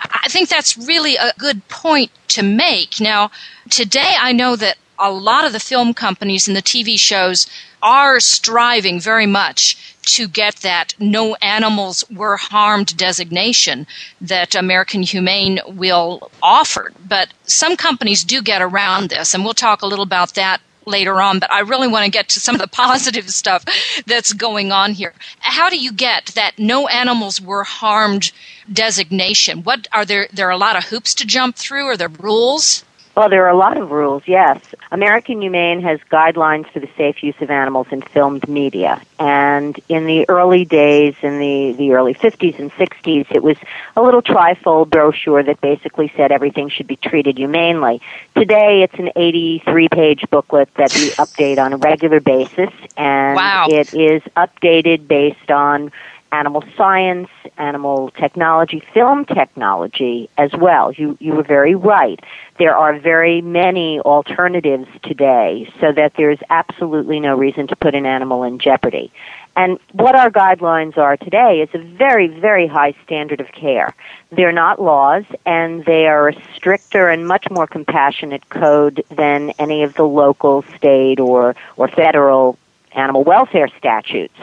I 0.02 0.28
think 0.28 0.50
that's 0.50 0.78
really 0.78 1.16
a 1.16 1.32
good 1.38 1.66
point 1.70 2.12
to 2.30 2.44
make. 2.44 3.00
Now, 3.00 3.32
today 3.70 4.16
I 4.20 4.34
know 4.34 4.58
that 4.58 4.78
a 5.00 5.12
lot 5.12 5.46
of 5.46 5.54
the 5.54 5.60
film 5.60 5.94
companies 5.94 6.48
and 6.48 6.56
the 6.56 6.62
TV 6.62 6.98
shows 6.98 7.48
are 7.82 8.20
striving 8.20 9.00
very 9.00 9.26
much 9.26 9.78
to 10.04 10.28
get 10.28 10.58
that 10.58 10.94
no 11.00 11.36
animals 11.36 12.04
were 12.10 12.38
harmed 12.38 12.96
designation 12.98 13.88
that 14.22 14.56
American 14.56 15.04
Humane 15.04 15.60
will 15.68 16.32
offer. 16.42 16.92
But 17.08 17.30
some 17.46 17.76
companies 17.76 18.24
do 18.24 18.42
get 18.42 18.62
around 18.62 19.10
this, 19.10 19.34
and 19.34 19.44
we'll 19.44 19.54
talk 19.54 19.82
a 19.82 19.88
little 19.88 20.04
about 20.04 20.36
that 20.36 20.62
later 20.88 21.22
on, 21.22 21.40
but 21.40 21.52
I 21.52 21.62
really 21.62 21.88
want 21.88 22.06
to 22.06 22.12
get 22.12 22.30
to 22.30 22.40
some 22.40 22.56
of 22.56 22.62
the 22.62 22.68
positive 22.84 23.30
stuff 23.30 23.66
that's 24.06 24.34
going 24.34 24.72
on 24.72 24.94
here. 24.94 25.14
How 25.40 25.70
do 25.70 25.78
you 25.78 25.92
get 25.92 26.28
that 26.36 26.58
no 26.60 26.88
animals 26.88 27.42
were 27.42 27.64
harmed 27.64 28.32
designation? 28.72 29.64
What 29.64 29.88
are 29.92 30.06
there 30.06 30.28
there 30.32 30.48
are 30.48 30.52
a 30.52 30.58
lot 30.58 30.76
of 30.76 30.86
hoops 30.86 31.14
to 31.16 31.26
jump 31.26 31.56
through? 31.56 31.86
Are 31.86 31.98
there 31.98 32.10
rules? 32.10 32.84
Well, 33.16 33.30
there 33.30 33.46
are 33.46 33.50
a 33.50 33.56
lot 33.56 33.78
of 33.78 33.92
rules, 33.92 34.24
yes. 34.26 34.60
American 34.92 35.42
Humane 35.42 35.82
has 35.82 36.00
guidelines 36.12 36.70
for 36.72 36.82
the 36.82 36.90
safe 36.98 37.24
use 37.24 37.36
of 37.40 37.50
animals 37.50 37.88
in 37.90 38.02
filmed 38.02 38.48
media. 38.50 39.02
And 39.18 39.80
in 39.88 40.06
the 40.06 40.28
early 40.28 40.66
days, 40.66 41.16
in 41.22 41.40
the, 41.40 41.76
the 41.78 41.94
early 41.94 42.14
50s 42.14 42.60
and 42.60 42.72
60s, 42.74 43.28
it 43.32 43.42
was 43.42 43.56
a 43.96 44.02
little 44.02 44.22
trifold 44.22 44.90
brochure 44.90 45.44
that 45.44 45.62
basically 45.62 46.12
said 46.18 46.34
everything 46.34 46.68
should 46.68 46.88
be 46.88 46.98
treated 46.98 47.38
humanely. 47.38 48.02
Today, 48.36 48.84
it's 48.84 49.00
an 49.00 49.12
83 49.16 49.88
page 49.88 50.26
booklet 50.30 50.74
that 50.76 50.94
we 50.94 51.10
update 51.12 51.58
on 51.58 51.72
a 51.72 51.78
regular 51.78 52.20
basis. 52.20 52.72
And 52.98 53.38
wow. 53.38 53.68
it 53.70 53.94
is 53.94 54.24
updated 54.36 55.08
based 55.08 55.52
on 55.52 55.94
animal 56.36 56.64
science, 56.76 57.30
animal 57.58 58.12
technology, 58.12 58.84
film 58.94 59.24
technology 59.24 60.30
as 60.38 60.52
well. 60.54 60.92
You, 60.92 61.18
you 61.22 61.34
were 61.34 61.44
very 61.44 61.76
right. 61.76 62.20
There 62.60 62.76
are 62.76 63.00
very 63.00 63.42
many 63.42 64.02
alternatives 64.02 64.90
today 65.02 65.72
so 65.80 65.94
that 65.94 66.14
there's 66.18 66.40
absolutely 66.50 67.20
no 67.22 67.36
reason 67.36 67.68
to 67.68 67.76
put 67.76 67.96
an 67.96 68.06
animal 68.06 68.44
in 68.44 68.60
jeopardy. 68.60 69.12
And 69.56 69.80
what 69.94 70.16
our 70.16 70.30
guidelines 70.30 70.98
are 70.98 71.16
today 71.16 71.62
is 71.62 71.70
a 71.74 71.78
very, 71.78 72.28
very 72.28 72.68
high 72.68 72.94
standard 73.06 73.40
of 73.40 73.50
care. 73.54 73.96
They're 74.32 74.52
not 74.52 74.82
laws, 74.82 75.24
and 75.46 75.86
they 75.86 76.08
are 76.08 76.28
a 76.30 76.36
stricter 76.56 77.08
and 77.08 77.26
much 77.26 77.50
more 77.50 77.66
compassionate 77.66 78.50
code 78.50 79.06
than 79.10 79.52
any 79.52 79.84
of 79.84 79.94
the 79.94 80.04
local, 80.04 80.66
state, 80.76 81.22
or, 81.22 81.56
or 81.78 81.88
federal 81.88 82.58
animal 82.96 83.24
welfare 83.24 83.68
statutes. 83.78 84.36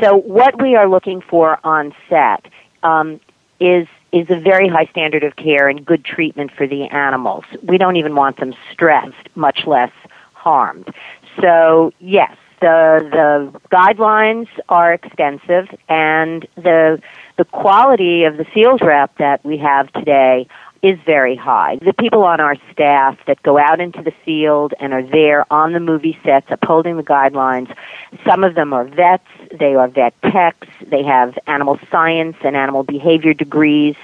So 0.00 0.16
what 0.16 0.60
we 0.60 0.76
are 0.76 0.88
looking 0.88 1.20
for 1.20 1.58
on 1.64 1.94
set 2.08 2.46
um, 2.82 3.20
is 3.60 3.86
is 4.12 4.30
a 4.30 4.38
very 4.38 4.68
high 4.68 4.86
standard 4.86 5.24
of 5.24 5.34
care 5.34 5.68
and 5.68 5.84
good 5.84 6.04
treatment 6.04 6.52
for 6.56 6.68
the 6.68 6.84
animals. 6.84 7.44
We 7.64 7.78
don't 7.78 7.96
even 7.96 8.14
want 8.14 8.38
them 8.38 8.54
stressed, 8.70 9.28
much 9.34 9.66
less 9.66 9.90
harmed. 10.34 10.88
So 11.40 11.92
yes, 11.98 12.36
the 12.60 13.08
the 13.10 13.60
guidelines 13.70 14.48
are 14.68 14.92
extensive, 14.92 15.68
and 15.88 16.46
the 16.56 17.00
the 17.36 17.44
quality 17.44 18.24
of 18.24 18.36
the 18.36 18.44
field 18.44 18.80
rep 18.82 19.16
that 19.18 19.44
we 19.44 19.58
have 19.58 19.92
today 19.92 20.46
is 20.84 20.98
very 21.06 21.34
high. 21.34 21.78
The 21.80 21.94
people 21.94 22.24
on 22.24 22.40
our 22.40 22.56
staff 22.70 23.18
that 23.26 23.42
go 23.42 23.56
out 23.56 23.80
into 23.80 24.02
the 24.02 24.10
field 24.10 24.74
and 24.78 24.92
are 24.92 25.02
there 25.02 25.50
on 25.50 25.72
the 25.72 25.80
movie 25.80 26.18
sets 26.22 26.46
upholding 26.50 26.98
the 26.98 27.02
guidelines, 27.02 27.74
some 28.22 28.44
of 28.44 28.54
them 28.54 28.74
are 28.74 28.84
vets, 28.84 29.26
they 29.50 29.74
are 29.74 29.88
vet 29.88 30.14
techs, 30.20 30.68
they 30.82 31.02
have 31.02 31.38
animal 31.46 31.80
science 31.90 32.36
and 32.44 32.54
animal 32.54 32.82
behavior 32.82 33.32
degrees. 33.32 33.96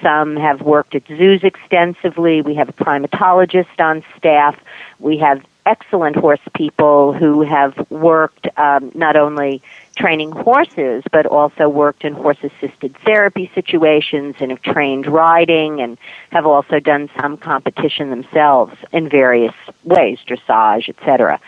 Some 0.00 0.36
have 0.36 0.62
worked 0.62 0.94
at 0.94 1.06
zoos 1.08 1.42
extensively. 1.42 2.42
We 2.42 2.54
have 2.54 2.68
a 2.68 2.72
primatologist 2.72 3.80
on 3.80 4.04
staff. 4.16 4.56
We 5.00 5.18
have 5.18 5.44
excellent 5.66 6.16
horse 6.16 6.40
people 6.54 7.12
who 7.12 7.42
have 7.42 7.90
worked 7.90 8.46
um, 8.56 8.92
not 8.94 9.16
only 9.16 9.62
training 10.00 10.32
horses, 10.32 11.04
but 11.12 11.26
also 11.26 11.68
worked 11.68 12.04
in 12.04 12.14
horse 12.14 12.38
assisted 12.42 12.96
therapy 13.04 13.50
situations 13.54 14.34
and 14.40 14.50
have 14.50 14.62
trained 14.62 15.06
riding 15.06 15.80
and 15.80 15.98
have 16.30 16.46
also 16.46 16.80
done 16.80 17.10
some 17.20 17.36
competition 17.36 18.10
themselves 18.10 18.74
in 18.92 19.08
various 19.08 19.54
ways, 19.84 20.18
dressage, 20.26 20.88
etc. 20.88 21.38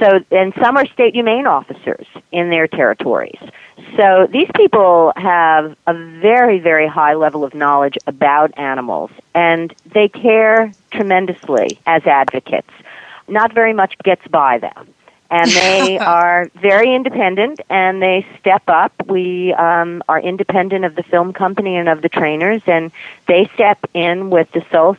So, 0.00 0.24
and 0.30 0.54
some 0.62 0.78
are 0.78 0.86
state 0.86 1.14
humane 1.14 1.46
officers 1.46 2.06
in 2.32 2.48
their 2.48 2.66
territories. 2.66 3.38
So 3.96 4.26
these 4.32 4.48
people 4.56 5.12
have 5.16 5.76
a 5.86 5.92
very, 5.92 6.58
very 6.58 6.88
high 6.88 7.14
level 7.14 7.44
of 7.44 7.54
knowledge 7.54 7.98
about 8.06 8.58
animals 8.58 9.10
and 9.34 9.74
they 9.92 10.08
care 10.08 10.72
tremendously 10.90 11.78
as 11.86 12.06
advocates. 12.06 12.70
Not 13.28 13.52
very 13.52 13.74
much 13.74 13.94
gets 14.02 14.26
by 14.28 14.58
them. 14.58 14.88
And 15.30 15.50
they 15.50 15.98
are 15.98 16.50
very 16.56 16.94
independent 16.94 17.60
and 17.68 18.02
they 18.02 18.26
step 18.40 18.64
up. 18.68 18.92
We 19.06 19.52
um, 19.54 20.02
are 20.08 20.20
independent 20.20 20.84
of 20.84 20.94
the 20.94 21.02
film 21.02 21.32
company 21.32 21.76
and 21.76 21.88
of 21.88 22.02
the 22.02 22.08
trainers 22.08 22.62
and 22.66 22.92
they 23.26 23.48
step 23.54 23.78
in 23.94 24.30
with 24.30 24.50
the 24.52 24.64
sole 24.70 24.94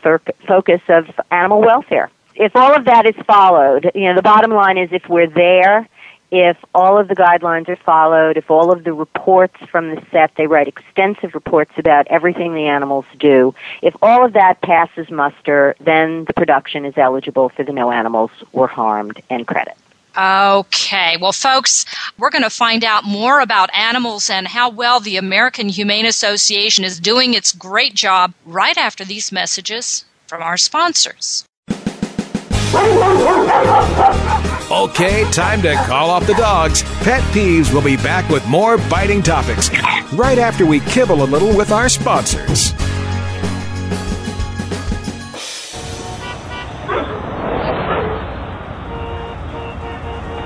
focus 0.47 0.81
of 0.88 1.07
animal 1.29 1.61
welfare 1.61 2.09
if 2.35 2.55
all 2.55 2.75
of 2.75 2.85
that 2.85 3.05
is 3.05 3.15
followed, 3.27 3.91
you 3.93 4.05
know, 4.05 4.15
the 4.15 4.21
bottom 4.21 4.51
line 4.51 4.77
is 4.77 4.91
if 4.91 5.07
we're 5.07 5.27
there, 5.27 5.88
if 6.31 6.57
all 6.73 6.97
of 6.97 7.09
the 7.09 7.15
guidelines 7.15 7.67
are 7.67 7.75
followed, 7.75 8.38
if 8.38 8.50
all 8.50 8.71
of 8.71 8.85
the 8.85 8.93
reports 8.93 9.57
from 9.69 9.93
the 9.93 10.01
set, 10.11 10.33
they 10.35 10.47
write 10.47 10.67
extensive 10.67 11.35
reports 11.35 11.73
about 11.77 12.07
everything 12.07 12.53
the 12.53 12.67
animals 12.67 13.05
do, 13.19 13.53
if 13.81 13.93
all 14.01 14.25
of 14.25 14.33
that 14.33 14.61
passes 14.61 15.09
muster, 15.11 15.75
then 15.81 16.23
the 16.25 16.33
production 16.33 16.85
is 16.85 16.97
eligible 16.97 17.50
for 17.50 17.63
the 17.63 17.73
no 17.73 17.91
animals 17.91 18.31
were 18.53 18.67
harmed 18.67 19.21
and 19.29 19.45
credit. 19.45 19.77
Okay. 20.18 21.18
Well, 21.22 21.32
folks, 21.32 21.86
we're 22.18 22.30
going 22.30 22.44
to 22.44 22.50
find 22.50 22.84
out 22.84 23.03
more 23.03 23.39
about 23.39 23.74
animals 23.74 24.30
and 24.30 24.48
how 24.48 24.70
well 24.70 25.00
the 25.00 25.18
American 25.18 25.70
Humane 25.70 26.06
Association 26.06 26.84
is 26.84 27.00
doing 27.00 27.34
its 27.34 27.51
great 27.51 27.94
job 27.94 28.34
right 28.46 28.77
after 28.77 29.06
these 29.06 29.32
messages 29.32 30.06
from 30.27 30.41
our 30.41 30.58
sponsors. 30.58 31.46
Okay, 34.72 35.30
time 35.32 35.62
to 35.62 35.75
call 35.86 36.10
off 36.10 36.25
the 36.25 36.34
dogs. 36.36 36.84
Pet 37.03 37.22
Peeves 37.34 37.74
will 37.74 37.82
be 37.82 37.98
back 37.98 38.30
with 38.30 38.46
more 38.48 38.77
biting 38.77 39.22
topics 39.22 39.70
right 40.13 40.38
after 40.38 40.65
we 40.65 40.80
kibble 40.82 41.24
a 41.24 41.25
little 41.25 41.56
with 41.56 41.72
our 41.72 41.89
sponsors. 41.89 42.74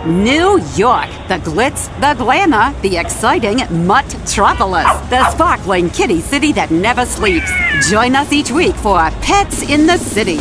New 0.06 0.62
York, 0.76 1.10
the 1.28 1.40
glitz, 1.42 1.90
the 2.00 2.14
glamour, 2.14 2.80
the 2.82 2.98
exciting 2.98 3.58
Mutt-tropolis, 3.88 5.10
the 5.10 5.28
sparkling 5.32 5.90
kitty 5.90 6.22
city 6.22 6.52
that 6.52 6.70
never 6.70 7.08
sleeps. 7.08 7.52
Join 7.90 8.16
us 8.16 8.32
each 8.32 8.52
week 8.52 8.76
for 8.76 9.10
Pets 9.22 9.64
in 9.64 9.88
the 9.88 9.98
City 9.98 10.38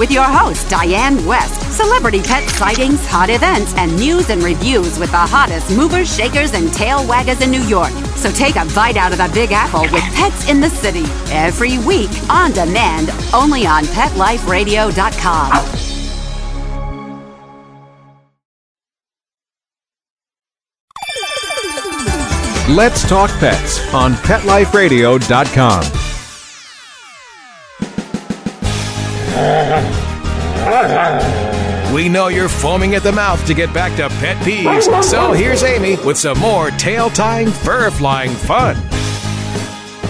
with 0.00 0.10
your 0.10 0.24
host, 0.24 0.68
Diane 0.68 1.24
West. 1.26 1.60
Celebrity 1.76 2.22
pet 2.22 2.42
sightings, 2.50 3.06
hot 3.06 3.30
events, 3.30 3.72
and 3.76 3.96
news 3.96 4.30
and 4.30 4.42
reviews 4.42 4.98
with 4.98 5.12
the 5.12 5.16
hottest 5.16 5.70
movers, 5.76 6.12
shakers, 6.12 6.52
and 6.52 6.72
tail 6.72 6.98
waggers 7.04 7.40
in 7.40 7.52
New 7.52 7.62
York. 7.62 7.92
So 8.16 8.32
take 8.32 8.56
a 8.56 8.64
bite 8.74 8.96
out 8.96 9.12
of 9.12 9.18
the 9.18 9.30
Big 9.32 9.52
Apple 9.52 9.82
with 9.92 10.02
Pets 10.14 10.48
in 10.50 10.60
the 10.60 10.70
City 10.70 11.04
every 11.30 11.78
week 11.78 12.10
on 12.28 12.50
demand 12.50 13.10
only 13.32 13.64
on 13.64 13.84
PetLifeRadio.com. 13.84 15.83
Let's 22.70 23.06
Talk 23.06 23.28
Pets 23.40 23.92
on 23.92 24.14
PetLifeRadio.com. 24.14 25.84
We 31.94 32.08
know 32.08 32.28
you're 32.28 32.48
foaming 32.48 32.94
at 32.94 33.02
the 33.02 33.12
mouth 33.12 33.46
to 33.48 33.52
get 33.52 33.74
back 33.74 33.94
to 33.96 34.08
pet 34.18 34.38
peeves, 34.38 35.04
so 35.04 35.32
here's 35.32 35.62
Amy 35.62 35.96
with 36.06 36.16
some 36.16 36.38
more 36.38 36.70
tail 36.70 37.10
tying, 37.10 37.50
fur 37.50 37.90
flying 37.90 38.30
fun. 38.30 38.76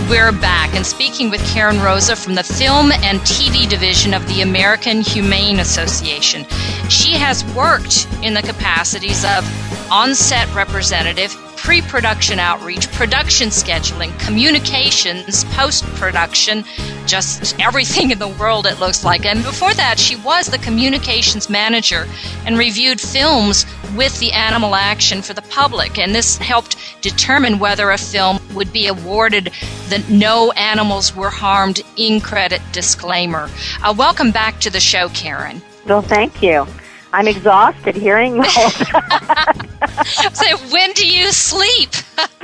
We're 0.09 0.31
back 0.31 0.77
and 0.77 0.87
speaking 0.87 1.31
with 1.31 1.45
Karen 1.49 1.81
Rosa 1.81 2.14
from 2.14 2.37
the 2.37 2.45
Film 2.45 2.93
and 2.93 3.19
TV 3.23 3.69
Division 3.69 4.14
of 4.14 4.25
the 4.29 4.43
American 4.43 5.01
Humane 5.01 5.59
Association. 5.59 6.45
She 6.88 7.14
has 7.14 7.45
worked 7.57 8.07
in 8.23 8.33
the 8.33 8.43
capacities 8.43 9.25
of 9.25 9.45
on 9.90 10.14
set 10.14 10.55
representative, 10.55 11.37
pre 11.64 11.81
production 11.81 12.38
outreach, 12.38 12.92
production 12.92 13.48
scheduling, 13.48 14.16
communications, 14.20 15.44
post 15.44 15.83
production, 15.94 16.62
just 17.07 17.59
everything 17.59 18.11
in 18.11 18.18
the 18.18 18.29
world, 18.29 18.66
it 18.66 18.79
looks 18.79 19.03
like. 19.03 19.24
And 19.24 19.42
before 19.42 19.72
that, 19.72 19.98
she 19.98 20.14
was 20.16 20.48
the 20.48 20.59
communications 20.59 21.48
manager 21.48 22.07
and 22.44 22.59
reviewed 22.59 23.00
films 23.00 23.64
with 23.96 24.16
the 24.20 24.31
animal 24.33 24.74
action 24.74 25.22
for 25.22 25.33
the 25.33 25.40
public. 25.42 25.98
And 25.98 26.14
this 26.14 26.37
helped 26.37 26.77
determine 27.00 27.59
whether 27.59 27.90
a 27.90 27.98
film 27.98 28.40
would 28.55 28.70
be 28.70 28.87
awarded 28.87 29.50
the 29.88 30.05
No 30.11 30.53
Animals 30.53 31.16
Were 31.16 31.31
Harmed 31.31 31.81
in 31.96 32.20
credit 32.20 32.61
disclaimer. 32.72 33.48
Uh, 33.83 33.94
welcome 33.96 34.33
back 34.33 34.61
to 34.61 34.70
the 34.70 34.81
show, 34.81 35.09
Karen. 35.09 35.62
Well, 35.87 36.03
thank 36.03 36.42
you. 36.42 36.66
I'm 37.14 37.27
exhausted 37.27 37.94
hearing 37.94 38.40
all 38.40 38.44
that. 38.44 39.68
so 40.33 40.57
when 40.70 40.92
do 40.92 41.07
you 41.07 41.31
sleep? 41.33 41.90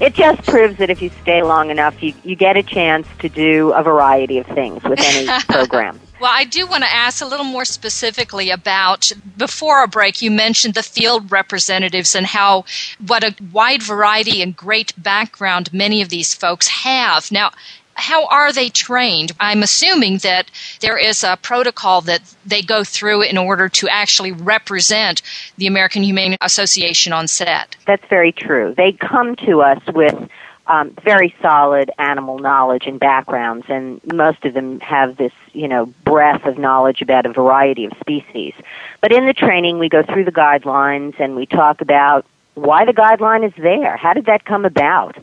it 0.00 0.14
just 0.14 0.42
proves 0.44 0.78
that 0.78 0.90
if 0.90 1.02
you 1.02 1.10
stay 1.22 1.42
long 1.42 1.70
enough, 1.70 2.02
you, 2.02 2.14
you 2.24 2.36
get 2.36 2.56
a 2.56 2.62
chance 2.62 3.06
to 3.20 3.28
do 3.28 3.72
a 3.72 3.82
variety 3.82 4.38
of 4.38 4.46
things 4.46 4.82
with 4.84 5.00
any 5.00 5.26
program. 5.48 6.00
Well, 6.20 6.32
I 6.34 6.44
do 6.44 6.66
want 6.66 6.82
to 6.82 6.92
ask 6.92 7.22
a 7.22 7.26
little 7.26 7.46
more 7.46 7.64
specifically 7.64 8.50
about 8.50 9.12
before 9.36 9.78
our 9.78 9.86
break, 9.86 10.20
you 10.20 10.32
mentioned 10.32 10.74
the 10.74 10.82
field 10.82 11.30
representatives 11.30 12.16
and 12.16 12.26
how 12.26 12.64
what 13.06 13.22
a 13.22 13.34
wide 13.52 13.82
variety 13.84 14.42
and 14.42 14.56
great 14.56 14.92
background 15.00 15.72
many 15.72 16.02
of 16.02 16.08
these 16.08 16.34
folks 16.34 16.66
have. 16.68 17.30
Now, 17.30 17.52
how 17.98 18.26
are 18.28 18.52
they 18.52 18.68
trained? 18.68 19.32
I'm 19.40 19.62
assuming 19.62 20.18
that 20.18 20.50
there 20.80 20.96
is 20.96 21.24
a 21.24 21.36
protocol 21.42 22.00
that 22.02 22.22
they 22.46 22.62
go 22.62 22.84
through 22.84 23.22
in 23.22 23.36
order 23.36 23.68
to 23.68 23.88
actually 23.88 24.32
represent 24.32 25.20
the 25.56 25.66
American 25.66 26.02
Humane 26.02 26.36
Association 26.40 27.12
on 27.12 27.26
set. 27.26 27.76
That's 27.86 28.06
very 28.08 28.32
true. 28.32 28.74
They 28.76 28.92
come 28.92 29.36
to 29.36 29.62
us 29.62 29.82
with 29.92 30.30
um, 30.68 30.94
very 31.02 31.34
solid 31.42 31.90
animal 31.98 32.38
knowledge 32.38 32.86
and 32.86 33.00
backgrounds, 33.00 33.66
and 33.68 34.00
most 34.12 34.44
of 34.44 34.54
them 34.54 34.80
have 34.80 35.16
this, 35.16 35.32
you 35.52 35.66
know, 35.66 35.86
breadth 36.04 36.44
of 36.44 36.56
knowledge 36.56 37.02
about 37.02 37.26
a 37.26 37.32
variety 37.32 37.84
of 37.84 37.92
species. 38.00 38.54
But 39.00 39.12
in 39.12 39.26
the 39.26 39.32
training, 39.32 39.78
we 39.78 39.88
go 39.88 40.02
through 40.02 40.24
the 40.24 40.32
guidelines 40.32 41.18
and 41.18 41.34
we 41.34 41.46
talk 41.46 41.80
about 41.80 42.26
why 42.54 42.84
the 42.84 42.92
guideline 42.92 43.46
is 43.46 43.52
there. 43.56 43.96
How 43.96 44.12
did 44.12 44.26
that 44.26 44.44
come 44.44 44.64
about? 44.64 45.16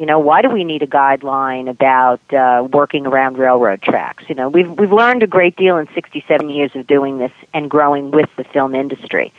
You 0.00 0.06
know, 0.06 0.18
why 0.18 0.40
do 0.40 0.48
we 0.48 0.64
need 0.64 0.82
a 0.82 0.86
guideline 0.86 1.68
about 1.68 2.22
uh, 2.32 2.66
working 2.72 3.06
around 3.06 3.36
railroad 3.36 3.82
tracks? 3.82 4.24
You 4.30 4.34
know, 4.34 4.48
we've 4.48 4.70
we've 4.70 4.90
learned 4.90 5.22
a 5.22 5.26
great 5.26 5.56
deal 5.56 5.76
in 5.76 5.88
67 5.92 6.48
years 6.48 6.74
of 6.74 6.86
doing 6.86 7.18
this 7.18 7.32
and 7.52 7.70
growing 7.70 8.10
with 8.10 8.30
the 8.38 8.44
film 8.44 8.74
industry. 8.74 9.30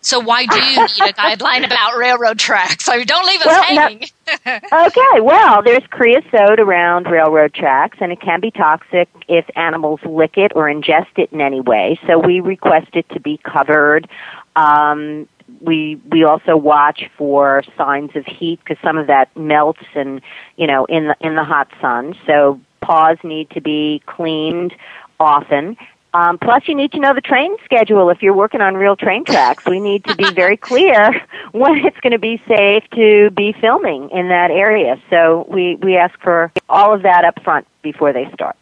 So 0.00 0.18
why 0.18 0.46
do 0.46 0.56
you 0.56 0.70
need 0.70 0.80
a 0.80 1.12
guideline 1.12 1.64
about 1.64 1.96
railroad 1.96 2.40
tracks? 2.40 2.84
So 2.84 3.04
don't 3.04 3.26
leave 3.28 3.42
us 3.42 3.46
well, 3.46 3.62
hanging. 3.62 4.04
No, 4.44 4.58
okay, 4.86 5.20
well, 5.20 5.62
there's 5.62 5.86
creosote 5.88 6.58
around 6.58 7.06
railroad 7.06 7.54
tracks, 7.54 7.98
and 8.00 8.10
it 8.10 8.20
can 8.20 8.40
be 8.40 8.50
toxic 8.50 9.08
if 9.28 9.48
animals 9.54 10.00
lick 10.04 10.36
it 10.36 10.50
or 10.56 10.64
ingest 10.64 11.16
it 11.16 11.32
in 11.32 11.40
any 11.40 11.60
way. 11.60 11.96
So 12.08 12.18
we 12.18 12.40
request 12.40 12.88
it 12.94 13.08
to 13.10 13.20
be 13.20 13.38
covered. 13.44 14.08
Um, 14.56 15.28
we 15.60 16.00
we 16.10 16.24
also 16.24 16.56
watch 16.56 17.10
for 17.16 17.62
signs 17.76 18.10
of 18.14 18.24
heat 18.26 18.60
because 18.60 18.80
some 18.82 18.98
of 18.98 19.06
that 19.08 19.34
melts 19.36 19.84
and 19.94 20.20
you 20.56 20.66
know 20.66 20.84
in 20.86 21.08
the 21.08 21.16
in 21.20 21.34
the 21.34 21.44
hot 21.44 21.68
sun. 21.80 22.16
So 22.26 22.60
paws 22.80 23.18
need 23.22 23.50
to 23.50 23.60
be 23.60 24.02
cleaned 24.06 24.74
often. 25.20 25.76
Um, 26.14 26.38
plus, 26.38 26.66
you 26.66 26.74
need 26.74 26.92
to 26.92 27.00
know 27.00 27.12
the 27.12 27.20
train 27.20 27.54
schedule 27.64 28.08
if 28.08 28.22
you're 28.22 28.34
working 28.34 28.62
on 28.62 28.76
real 28.76 28.96
train 28.96 29.24
tracks. 29.24 29.64
We 29.66 29.78
need 29.78 30.04
to 30.04 30.16
be 30.16 30.30
very 30.34 30.56
clear 30.56 31.22
when 31.52 31.84
it's 31.84 31.98
going 32.00 32.12
to 32.12 32.18
be 32.18 32.42
safe 32.48 32.84
to 32.94 33.30
be 33.30 33.52
filming 33.52 34.10
in 34.10 34.28
that 34.28 34.50
area. 34.50 35.00
So 35.10 35.46
we 35.50 35.76
we 35.76 35.96
ask 35.96 36.18
for 36.20 36.50
all 36.68 36.94
of 36.94 37.02
that 37.02 37.24
up 37.24 37.42
front 37.42 37.66
before 37.82 38.12
they 38.12 38.30
start. 38.32 38.56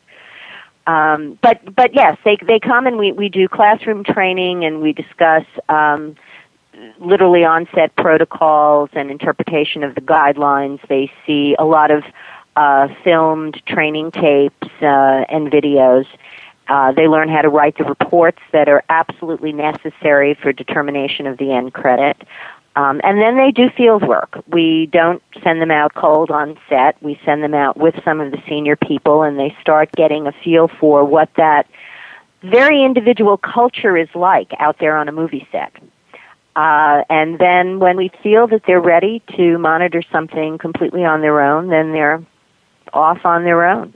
Um, 0.87 1.38
but 1.42 1.74
but 1.74 1.94
yes, 1.94 2.18
they 2.24 2.37
they 2.42 2.61
come 2.61 2.87
and 2.87 2.98
we 2.98 3.12
we 3.12 3.28
do 3.28 3.48
classroom 3.48 4.04
training 4.04 4.64
and 4.64 4.80
we 4.80 4.92
discuss 4.92 5.44
um, 5.68 6.16
literally 6.99 7.45
on-set 7.45 7.95
protocols 7.97 8.91
and 8.93 9.11
interpretation 9.11 9.83
of 9.83 9.95
the 9.95 10.01
guidelines. 10.01 10.81
They 10.89 11.11
see 11.27 11.57
a 11.59 11.65
lot 11.65 11.91
of 11.91 12.05
uh, 12.57 12.89
filmed 13.05 13.61
training 13.67 14.11
tapes 14.12 14.69
uh, 14.81 15.25
and 15.29 15.51
videos. 15.51 16.07
Uh, 16.69 16.93
they 16.93 17.07
learn 17.07 17.29
how 17.29 17.43
to 17.43 17.49
write 17.49 17.79
the 17.79 17.85
reports 17.85 18.41
that 18.53 18.69
are 18.69 18.83
absolutely 18.89 19.53
necessary 19.53 20.35
for 20.35 20.53
determination 20.53 21.27
of 21.27 21.39
the 21.39 21.53
end 21.53 21.73
credit. 21.73 22.17
Um, 22.75 23.01
and 23.05 23.19
then 23.21 23.37
they 23.37 23.53
do 23.53 23.71
field 23.71 24.07
work. 24.07 24.43
We 24.49 24.87
don't 24.93 25.23
send 25.43 25.62
them 25.62 25.71
out 25.71 25.95
cold 25.95 26.31
on 26.31 26.59
set. 26.69 27.01
We 27.03 27.19
send 27.25 27.43
them 27.43 27.55
out 27.55 27.79
with 27.79 27.95
some 28.05 28.21
of 28.21 28.33
the 28.33 28.43
senior 28.47 28.77
people, 28.77 29.23
and 29.23 29.39
they 29.39 29.57
start 29.61 29.93
getting 29.93 30.27
a 30.27 30.33
feel 30.33 30.69
for 30.69 31.05
what 31.05 31.31
that 31.37 31.67
very 32.43 32.85
individual 32.85 33.39
culture 33.39 33.97
is 33.97 34.09
like 34.15 34.53
out 34.59 34.79
there 34.79 34.97
on 34.97 35.09
a 35.09 35.12
movie 35.12 35.49
set. 35.51 35.73
Uh, 36.57 37.05
and 37.11 37.38
then 37.38 37.79
when 37.79 37.99
we 37.99 38.11
feel 38.23 38.47
that 38.47 38.62
they're 38.66 38.81
ready 38.81 39.23
to 39.37 39.59
monitor 39.59 40.03
something 40.11 40.57
completely 40.57 41.05
on 41.05 41.21
their 41.21 41.42
own, 41.42 41.69
then 41.69 41.92
they're 41.92 42.25
off 42.95 43.27
on 43.27 43.45
their 43.45 43.69
own. 43.69 43.92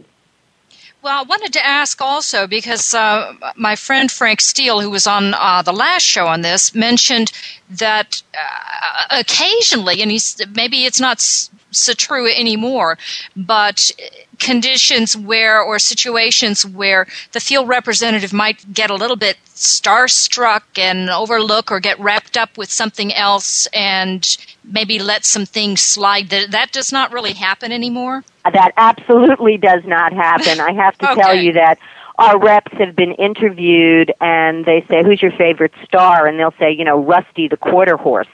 Well, 1.02 1.20
I 1.20 1.22
wanted 1.22 1.54
to 1.54 1.66
ask 1.66 2.02
also 2.02 2.46
because 2.46 2.92
uh, 2.92 3.32
my 3.56 3.74
friend 3.76 4.10
Frank 4.10 4.42
Steele, 4.42 4.82
who 4.82 4.90
was 4.90 5.06
on 5.06 5.32
uh, 5.32 5.62
the 5.62 5.72
last 5.72 6.02
show 6.02 6.26
on 6.26 6.42
this, 6.42 6.74
mentioned 6.74 7.32
that 7.70 8.22
uh, 8.34 9.18
occasionally, 9.18 10.02
and 10.02 10.10
he's 10.10 10.38
maybe 10.54 10.84
it's 10.84 11.00
not 11.00 11.22
so 11.70 11.92
true 11.92 12.26
anymore, 12.28 12.98
but 13.36 13.90
conditions 14.38 15.16
where 15.16 15.60
or 15.60 15.78
situations 15.78 16.66
where 16.66 17.06
the 17.32 17.40
field 17.40 17.68
representative 17.68 18.32
might 18.32 18.72
get 18.72 18.90
a 18.90 18.94
little 18.94 19.16
bit 19.16 19.36
starstruck 19.54 20.62
and 20.76 21.10
overlook 21.10 21.70
or 21.70 21.78
get 21.78 22.00
wrapped 22.00 22.36
up 22.36 22.56
with 22.56 22.70
something 22.70 23.12
else 23.14 23.68
and 23.74 24.38
maybe 24.64 24.98
let 24.98 25.24
some 25.24 25.44
things 25.44 25.80
slide 25.80 26.30
that 26.30 26.50
that 26.50 26.72
does 26.72 26.90
not 26.90 27.12
really 27.12 27.34
happen 27.34 27.70
anymore? 27.70 28.24
That 28.44 28.72
absolutely 28.76 29.58
does 29.58 29.82
not 29.84 30.12
happen. 30.12 30.60
I 30.60 30.72
have 30.72 30.96
to 30.98 31.10
okay. 31.12 31.20
tell 31.20 31.34
you 31.34 31.52
that 31.52 31.78
our 32.18 32.38
reps 32.38 32.72
have 32.78 32.96
been 32.96 33.12
interviewed 33.12 34.12
and 34.20 34.64
they 34.64 34.84
say 34.88 35.02
who's 35.02 35.20
your 35.20 35.32
favorite 35.32 35.72
star? 35.84 36.26
And 36.26 36.38
they'll 36.38 36.54
say 36.58 36.70
you 36.70 36.84
know 36.84 36.98
rusty 37.02 37.48
the 37.48 37.56
quarter 37.56 37.96
horse. 37.96 38.28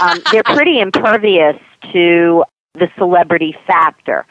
Um, 0.00 0.20
they're 0.30 0.42
pretty 0.44 0.78
impervious 0.78 1.56
to 1.92 2.44
the 2.78 2.88
celebrity 2.96 3.56
factor. 3.66 4.26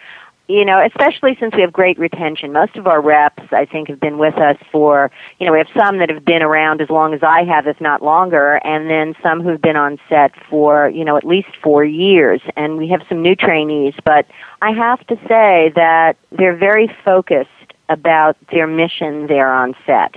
You 0.49 0.63
know, 0.63 0.81
especially 0.81 1.35
since 1.41 1.53
we 1.53 1.61
have 1.61 1.73
great 1.73 1.99
retention. 1.99 2.53
Most 2.53 2.77
of 2.77 2.87
our 2.87 3.01
reps, 3.01 3.43
I 3.51 3.65
think, 3.65 3.89
have 3.89 3.99
been 3.99 4.17
with 4.17 4.35
us 4.37 4.55
for, 4.71 5.11
you 5.39 5.45
know, 5.45 5.51
we 5.51 5.57
have 5.57 5.67
some 5.75 5.97
that 5.97 6.09
have 6.09 6.23
been 6.23 6.41
around 6.41 6.79
as 6.79 6.89
long 6.89 7.13
as 7.13 7.21
I 7.21 7.43
have, 7.43 7.67
if 7.67 7.81
not 7.81 8.01
longer, 8.01 8.61
and 8.63 8.89
then 8.89 9.13
some 9.21 9.41
who've 9.41 9.61
been 9.61 9.75
on 9.75 9.99
set 10.07 10.31
for, 10.49 10.87
you 10.87 11.03
know, 11.03 11.17
at 11.17 11.25
least 11.25 11.49
four 11.61 11.83
years. 11.83 12.39
And 12.55 12.77
we 12.77 12.87
have 12.87 13.01
some 13.09 13.21
new 13.21 13.35
trainees, 13.35 13.93
but 14.05 14.25
I 14.61 14.71
have 14.71 15.05
to 15.07 15.17
say 15.27 15.73
that 15.75 16.15
they're 16.31 16.55
very 16.55 16.89
focused 17.03 17.49
about 17.89 18.37
their 18.49 18.67
mission 18.67 19.27
there 19.27 19.51
on 19.51 19.75
set. 19.85 20.15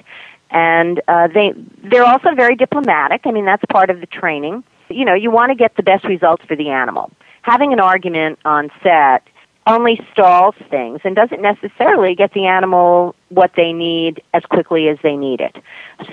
And 0.51 1.01
uh, 1.09 1.27
they 1.27 1.55
they're 1.83 2.07
also 2.07 2.37
very 2.37 2.55
diplomatic. 2.55 3.23
I 3.25 3.33
mean, 3.33 3.47
that's 3.47 3.65
part 3.69 3.91
of 3.91 3.99
the 3.99 4.07
training. 4.07 4.63
You 4.89 5.05
know, 5.05 5.15
you 5.15 5.33
want 5.33 5.51
to 5.51 5.57
get 5.57 5.77
the 5.77 5.83
best 5.83 6.05
results 6.05 6.45
for 6.47 6.55
the 6.55 6.71
animal 6.71 7.11
having 7.43 7.73
an 7.73 7.81
argument 7.81 8.39
on 8.45 8.71
set 8.83 9.27
only 9.67 10.01
stalls 10.13 10.55
things 10.71 11.01
and 11.05 11.15
doesn't 11.15 11.43
necessarily 11.43 12.15
get 12.15 12.33
the 12.33 12.47
animal 12.47 13.15
what 13.29 13.53
they 13.57 13.73
need 13.73 14.23
as 14.35 14.43
quickly 14.45 14.89
as 14.89 14.99
they 15.03 15.17
need 15.17 15.41
it. 15.41 15.57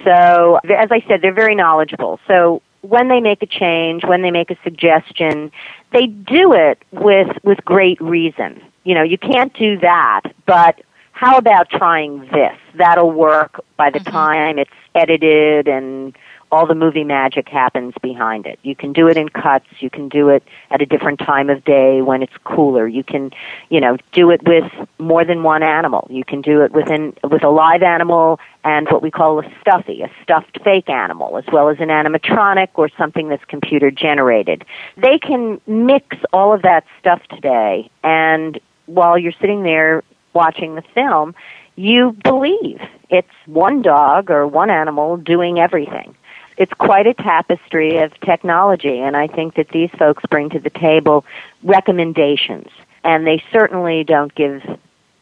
So, 0.04 0.60
as 0.70 0.92
I 0.92 1.04
said, 1.08 1.22
they're 1.22 1.34
very 1.34 1.56
knowledgeable. 1.56 2.20
So, 2.28 2.62
when 2.82 3.08
they 3.08 3.20
make 3.20 3.42
a 3.42 3.48
change, 3.48 4.04
when 4.06 4.22
they 4.22 4.32
make 4.32 4.52
a 4.52 4.58
suggestion, 4.64 5.52
they 5.92 6.08
do 6.08 6.54
it 6.54 6.82
with 6.92 7.36
with 7.44 7.64
great 7.66 8.00
reason. 8.02 8.62
You 8.84 8.96
know, 8.96 9.04
you 9.04 9.18
can't 9.18 9.54
do 9.54 9.78
that, 9.80 10.22
but 10.46 10.82
how 11.12 11.38
about 11.38 11.70
trying 11.70 12.20
this? 12.32 12.56
That'll 12.76 13.12
work 13.12 13.60
by 13.76 13.90
the 13.90 14.00
mm-hmm. 14.00 14.12
time 14.12 14.60
it's 14.60 14.72
edited 14.94 15.68
and 15.68 16.16
all 16.52 16.66
the 16.66 16.76
movie 16.76 17.04
magic 17.04 17.50
happens 17.50 17.94
behind 18.02 18.46
it. 18.46 18.60
You 18.64 18.76
can 18.76 18.94
do 18.94 19.08
it 19.08 19.18
in 19.18 19.30
cuts. 19.30 19.68
You 19.80 19.90
can 19.90 20.08
do 20.08 20.30
it 20.30 20.44
at 20.72 20.82
a 20.82 20.86
different 20.86 21.20
time 21.20 21.50
of 21.50 21.64
day 21.64 22.02
when 22.02 22.24
it's 22.24 22.34
cooler. 22.44 22.88
You 22.88 23.04
can, 23.04 23.32
you 23.70 23.82
know, 23.82 23.98
do 24.14 24.32
it 24.32 24.42
with 24.48 24.72
more 24.98 25.26
than 25.26 25.44
one 25.44 25.64
animal. 25.64 26.08
You 26.10 26.24
can 26.24 26.42
do 26.42 26.62
it 26.62 26.72
within 26.72 27.16
with 27.24 27.44
a 27.44 27.50
live 27.50 27.84
animal 27.84 28.40
and 28.64 28.88
what 28.90 29.02
we 29.02 29.12
call 29.12 29.40
a 29.40 29.52
stuffy, 29.62 30.02
a 30.02 30.12
stuffed 30.24 30.60
fake 30.64 30.90
animal, 30.90 31.38
as 31.38 31.46
well 31.52 31.70
as 31.70 31.80
an 31.80 31.90
animatronic 31.90 32.70
or 32.76 32.90
something 32.98 33.30
that's 33.30 33.46
computer 33.46 33.92
generated. 33.92 34.66
They 34.96 35.20
can 35.20 35.60
mix 35.68 36.18
all 36.34 36.54
of 36.54 36.62
that 36.64 36.86
stuff 37.00 37.22
today, 37.30 37.90
and 38.04 38.60
while 38.86 39.18
you're 39.18 39.34
sitting 39.40 39.64
there 39.64 40.04
watching 40.34 40.76
the 40.76 40.84
film, 40.94 41.36
you 41.76 42.16
believe 42.24 42.82
it's 43.10 43.28
one 43.46 43.82
dog 43.82 44.30
or 44.32 44.48
one 44.48 44.70
animal 44.70 45.18
doing 45.18 45.60
everything 45.60 46.16
it's 46.58 46.74
quite 46.74 47.08
a 47.08 47.14
tapestry 47.14 47.98
of 47.98 48.20
technology, 48.22 49.00
and 49.00 49.16
I 49.16 49.28
think 49.28 49.56
that 49.56 49.70
these 49.70 49.92
folks 49.98 50.24
bring 50.30 50.50
to 50.50 50.60
the 50.60 50.70
table 50.70 51.24
recommendations, 51.64 52.68
and 53.04 53.26
they 53.26 53.44
certainly 53.52 54.04
don't 54.04 54.34
give 54.36 54.62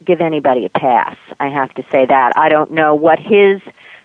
give 0.03 0.21
anybody 0.21 0.65
a 0.65 0.69
pass. 0.69 1.17
I 1.39 1.49
have 1.49 1.73
to 1.75 1.83
say 1.91 2.05
that. 2.05 2.37
I 2.37 2.49
don't 2.49 2.71
know 2.71 2.93
what 2.95 3.19
his 3.19 3.61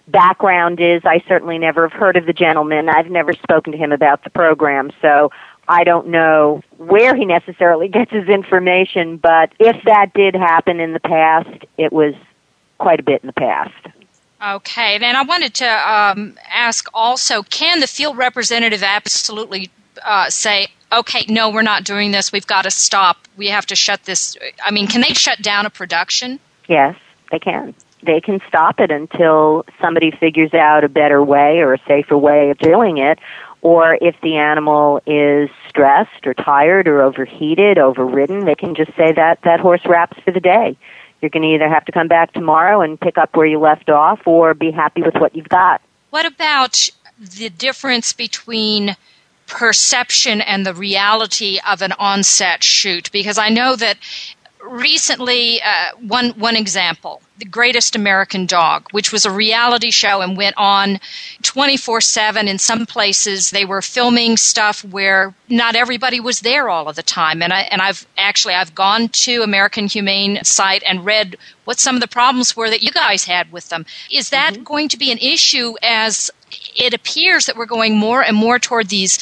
background 0.08 0.80
is. 0.80 1.02
I 1.04 1.22
certainly 1.28 1.58
never 1.58 1.88
have 1.88 1.98
heard 1.98 2.16
of 2.16 2.26
the 2.26 2.32
gentleman. 2.32 2.88
I've 2.88 3.10
never 3.10 3.32
spoken 3.32 3.72
to 3.72 3.78
him 3.78 3.92
about 3.92 4.24
the 4.24 4.30
program, 4.30 4.90
so 5.02 5.30
I 5.68 5.84
don't 5.84 6.08
know 6.08 6.62
where 6.78 7.14
he 7.14 7.24
necessarily 7.26 7.88
gets 7.96 8.10
his 8.10 8.28
information, 8.28 9.18
but 9.18 9.52
if 9.58 9.82
that 9.84 10.12
did 10.14 10.34
happen 10.34 10.80
in 10.80 10.92
the 10.92 11.00
past, 11.00 11.64
it 11.78 11.92
was 11.92 12.14
quite 12.78 12.98
a 12.98 13.04
bit 13.04 13.22
in 13.22 13.26
the 13.26 13.32
past. 13.32 13.86
Okay, 14.42 14.96
then 14.96 15.16
I 15.16 15.22
wanted 15.22 15.52
to 15.54 15.66
um, 15.66 16.38
ask 16.48 16.88
also 16.94 17.42
can 17.42 17.80
the 17.80 17.86
field 17.86 18.16
representative 18.16 18.82
absolutely 18.82 19.70
uh, 20.02 20.30
say, 20.30 20.68
okay, 20.90 21.26
no, 21.28 21.50
we're 21.50 21.62
not 21.62 21.84
doing 21.84 22.10
this, 22.10 22.32
we've 22.32 22.46
got 22.46 22.62
to 22.62 22.70
stop, 22.70 23.18
we 23.36 23.48
have 23.48 23.66
to 23.66 23.76
shut 23.76 24.04
this? 24.04 24.36
I 24.64 24.70
mean, 24.70 24.86
can 24.86 25.02
they 25.02 25.12
shut 25.12 25.42
down 25.42 25.66
a 25.66 25.70
production? 25.70 26.40
Yes, 26.68 26.96
they 27.30 27.38
can. 27.38 27.74
They 28.02 28.20
can 28.20 28.40
stop 28.48 28.80
it 28.80 28.90
until 28.90 29.66
somebody 29.78 30.10
figures 30.10 30.54
out 30.54 30.84
a 30.84 30.88
better 30.88 31.22
way 31.22 31.58
or 31.58 31.74
a 31.74 31.78
safer 31.86 32.16
way 32.16 32.48
of 32.48 32.56
doing 32.56 32.96
it, 32.96 33.18
or 33.60 33.98
if 34.00 34.18
the 34.22 34.36
animal 34.36 35.02
is 35.06 35.50
stressed 35.68 36.26
or 36.26 36.32
tired 36.32 36.88
or 36.88 37.02
overheated, 37.02 37.76
overridden, 37.76 38.46
they 38.46 38.54
can 38.54 38.74
just 38.74 38.96
say 38.96 39.12
that 39.12 39.42
that 39.42 39.60
horse 39.60 39.84
wraps 39.84 40.18
for 40.24 40.30
the 40.30 40.40
day 40.40 40.78
you're 41.20 41.30
going 41.30 41.42
to 41.42 41.48
either 41.48 41.68
have 41.68 41.84
to 41.86 41.92
come 41.92 42.08
back 42.08 42.32
tomorrow 42.32 42.80
and 42.80 43.00
pick 43.00 43.18
up 43.18 43.36
where 43.36 43.46
you 43.46 43.58
left 43.58 43.90
off 43.90 44.26
or 44.26 44.54
be 44.54 44.70
happy 44.70 45.02
with 45.02 45.14
what 45.14 45.34
you've 45.34 45.48
got. 45.48 45.80
What 46.10 46.26
about 46.26 46.88
the 47.18 47.50
difference 47.50 48.12
between 48.12 48.96
perception 49.46 50.40
and 50.40 50.64
the 50.64 50.74
reality 50.74 51.60
of 51.68 51.82
an 51.82 51.92
on-set 51.92 52.64
shoot? 52.64 53.10
Because 53.12 53.38
I 53.38 53.48
know 53.48 53.76
that 53.76 53.98
recently, 54.62 55.60
uh, 55.62 55.96
one 56.00 56.30
one 56.30 56.56
example, 56.56 57.22
The 57.38 57.44
Greatest 57.44 57.96
American 57.96 58.46
Dog, 58.46 58.88
which 58.92 59.12
was 59.12 59.24
a 59.24 59.30
reality 59.30 59.90
show 59.90 60.20
and 60.20 60.36
went 60.36 60.54
on 60.56 61.00
24/7 61.42 62.48
in 62.48 62.58
some 62.58 62.86
places 62.86 63.50
they 63.50 63.64
were 63.64 63.82
filming 63.82 64.36
stuff 64.36 64.84
where 64.84 65.34
not 65.48 65.76
everybody 65.76 66.20
was 66.20 66.40
there 66.40 66.68
all 66.68 66.88
of 66.88 66.96
the 66.96 67.02
time 67.02 67.42
and 67.42 67.52
I 67.52 67.62
and 67.62 67.80
I've 67.80 68.06
actually 68.16 68.54
I've 68.54 68.74
gone 68.74 69.08
to 69.08 69.42
American 69.42 69.86
Humane 69.86 70.44
site 70.44 70.82
and 70.86 71.04
read 71.04 71.36
what 71.64 71.80
some 71.80 71.94
of 71.94 72.00
the 72.00 72.08
problems 72.08 72.56
were 72.56 72.70
that 72.70 72.82
you 72.82 72.90
guys 72.90 73.24
had 73.24 73.52
with 73.52 73.68
them. 73.68 73.86
Is 74.12 74.30
that 74.30 74.54
mm-hmm. 74.54 74.62
going 74.64 74.88
to 74.88 74.98
be 74.98 75.10
an 75.10 75.18
issue 75.18 75.74
as 75.82 76.30
it 76.76 76.94
appears 76.94 77.46
that 77.46 77.56
we're 77.56 77.66
going 77.66 77.96
more 77.96 78.22
and 78.22 78.36
more 78.36 78.58
toward 78.58 78.88
these 78.88 79.18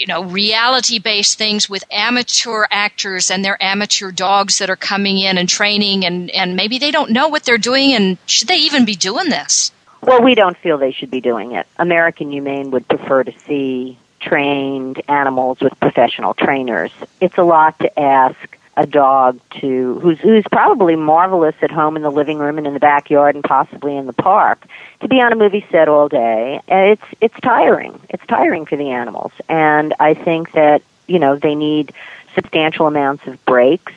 you 0.00 0.06
know, 0.06 0.24
reality 0.24 0.98
based 0.98 1.38
things 1.38 1.68
with 1.68 1.84
amateur 1.90 2.66
actors 2.70 3.30
and 3.30 3.44
their 3.44 3.62
amateur 3.62 4.10
dogs 4.10 4.58
that 4.58 4.70
are 4.70 4.76
coming 4.76 5.18
in 5.18 5.38
and 5.38 5.48
training 5.48 6.04
and, 6.04 6.30
and 6.30 6.56
maybe 6.56 6.78
they 6.78 6.90
don't 6.90 7.10
know 7.10 7.28
what 7.28 7.44
they're 7.44 7.58
doing 7.58 7.92
and 7.92 8.18
should 8.26 8.48
they 8.48 8.58
even 8.58 8.84
be 8.84 8.94
doing 8.94 9.28
this? 9.28 9.72
Well, 10.02 10.22
we 10.22 10.34
don't 10.34 10.56
feel 10.56 10.78
they 10.78 10.92
should 10.92 11.10
be 11.10 11.20
doing 11.20 11.52
it. 11.52 11.66
American 11.78 12.30
Humane 12.30 12.70
would 12.70 12.86
prefer 12.86 13.24
to 13.24 13.32
see 13.40 13.98
trained 14.20 15.02
animals 15.08 15.60
with 15.60 15.78
professional 15.80 16.34
trainers. 16.34 16.92
It's 17.20 17.38
a 17.38 17.42
lot 17.42 17.78
to 17.80 17.98
ask 17.98 18.58
a 18.76 18.86
dog 18.86 19.40
to 19.60 19.98
who's 20.00 20.18
who's 20.18 20.44
probably 20.52 20.96
marvelous 20.96 21.54
at 21.62 21.70
home 21.70 21.96
in 21.96 22.02
the 22.02 22.10
living 22.10 22.38
room 22.38 22.58
and 22.58 22.66
in 22.66 22.74
the 22.74 22.80
backyard 22.80 23.34
and 23.34 23.42
possibly 23.42 23.96
in 23.96 24.06
the 24.06 24.12
park 24.12 24.66
to 25.00 25.08
be 25.08 25.20
on 25.20 25.32
a 25.32 25.36
movie 25.36 25.66
set 25.70 25.88
all 25.88 26.08
day. 26.08 26.60
It's 26.68 27.02
it's 27.20 27.38
tiring. 27.40 27.98
It's 28.10 28.24
tiring 28.26 28.66
for 28.66 28.76
the 28.76 28.90
animals. 28.90 29.32
And 29.48 29.94
i 29.98 30.14
think 30.14 30.52
that 30.52 30.82
you 31.06 31.18
know 31.18 31.36
they 31.36 31.54
need 31.54 31.92
substantial 32.34 32.86
amounts 32.86 33.26
of 33.26 33.42
breaks. 33.44 33.92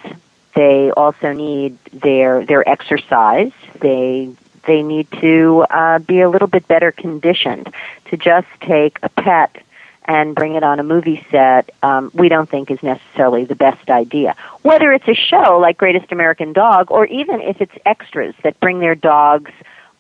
They 0.56 0.92
also 0.92 1.34
need 1.34 1.78
their 1.92 2.46
their 2.46 2.68
exercise. 2.68 3.52
They 3.80 4.34
they 4.66 4.82
need 4.82 5.10
to 5.20 5.66
uh, 5.70 6.00
be 6.00 6.22
a 6.22 6.30
little 6.30 6.48
bit 6.48 6.68
better 6.68 6.92
conditioned 6.92 7.74
to 8.06 8.18
just 8.18 8.48
take 8.62 9.00
a 9.04 9.10
pet 9.10 9.64
and 10.10 10.34
bring 10.34 10.56
it 10.56 10.64
on 10.64 10.80
a 10.80 10.84
movie 10.84 11.24
set, 11.30 11.70
um, 11.84 12.10
we 12.16 12.30
don't 12.30 12.50
think 12.50 12.72
is 12.72 12.82
necessarily 12.82 13.46
the 13.46 13.56
best 13.56 13.92
idea. 13.92 14.36
Whether 14.64 14.92
it's 14.92 15.08
a 15.08 15.14
show 15.14 15.60
like 15.60 15.78
Greatest 15.78 16.12
American 16.12 16.52
Dog, 16.52 16.90
or 16.90 17.06
even 17.06 17.40
if 17.42 17.62
it's 17.62 17.76
extras 17.86 18.34
that 18.44 18.60
bring 18.60 18.80
their 18.80 18.96
dogs, 18.96 19.52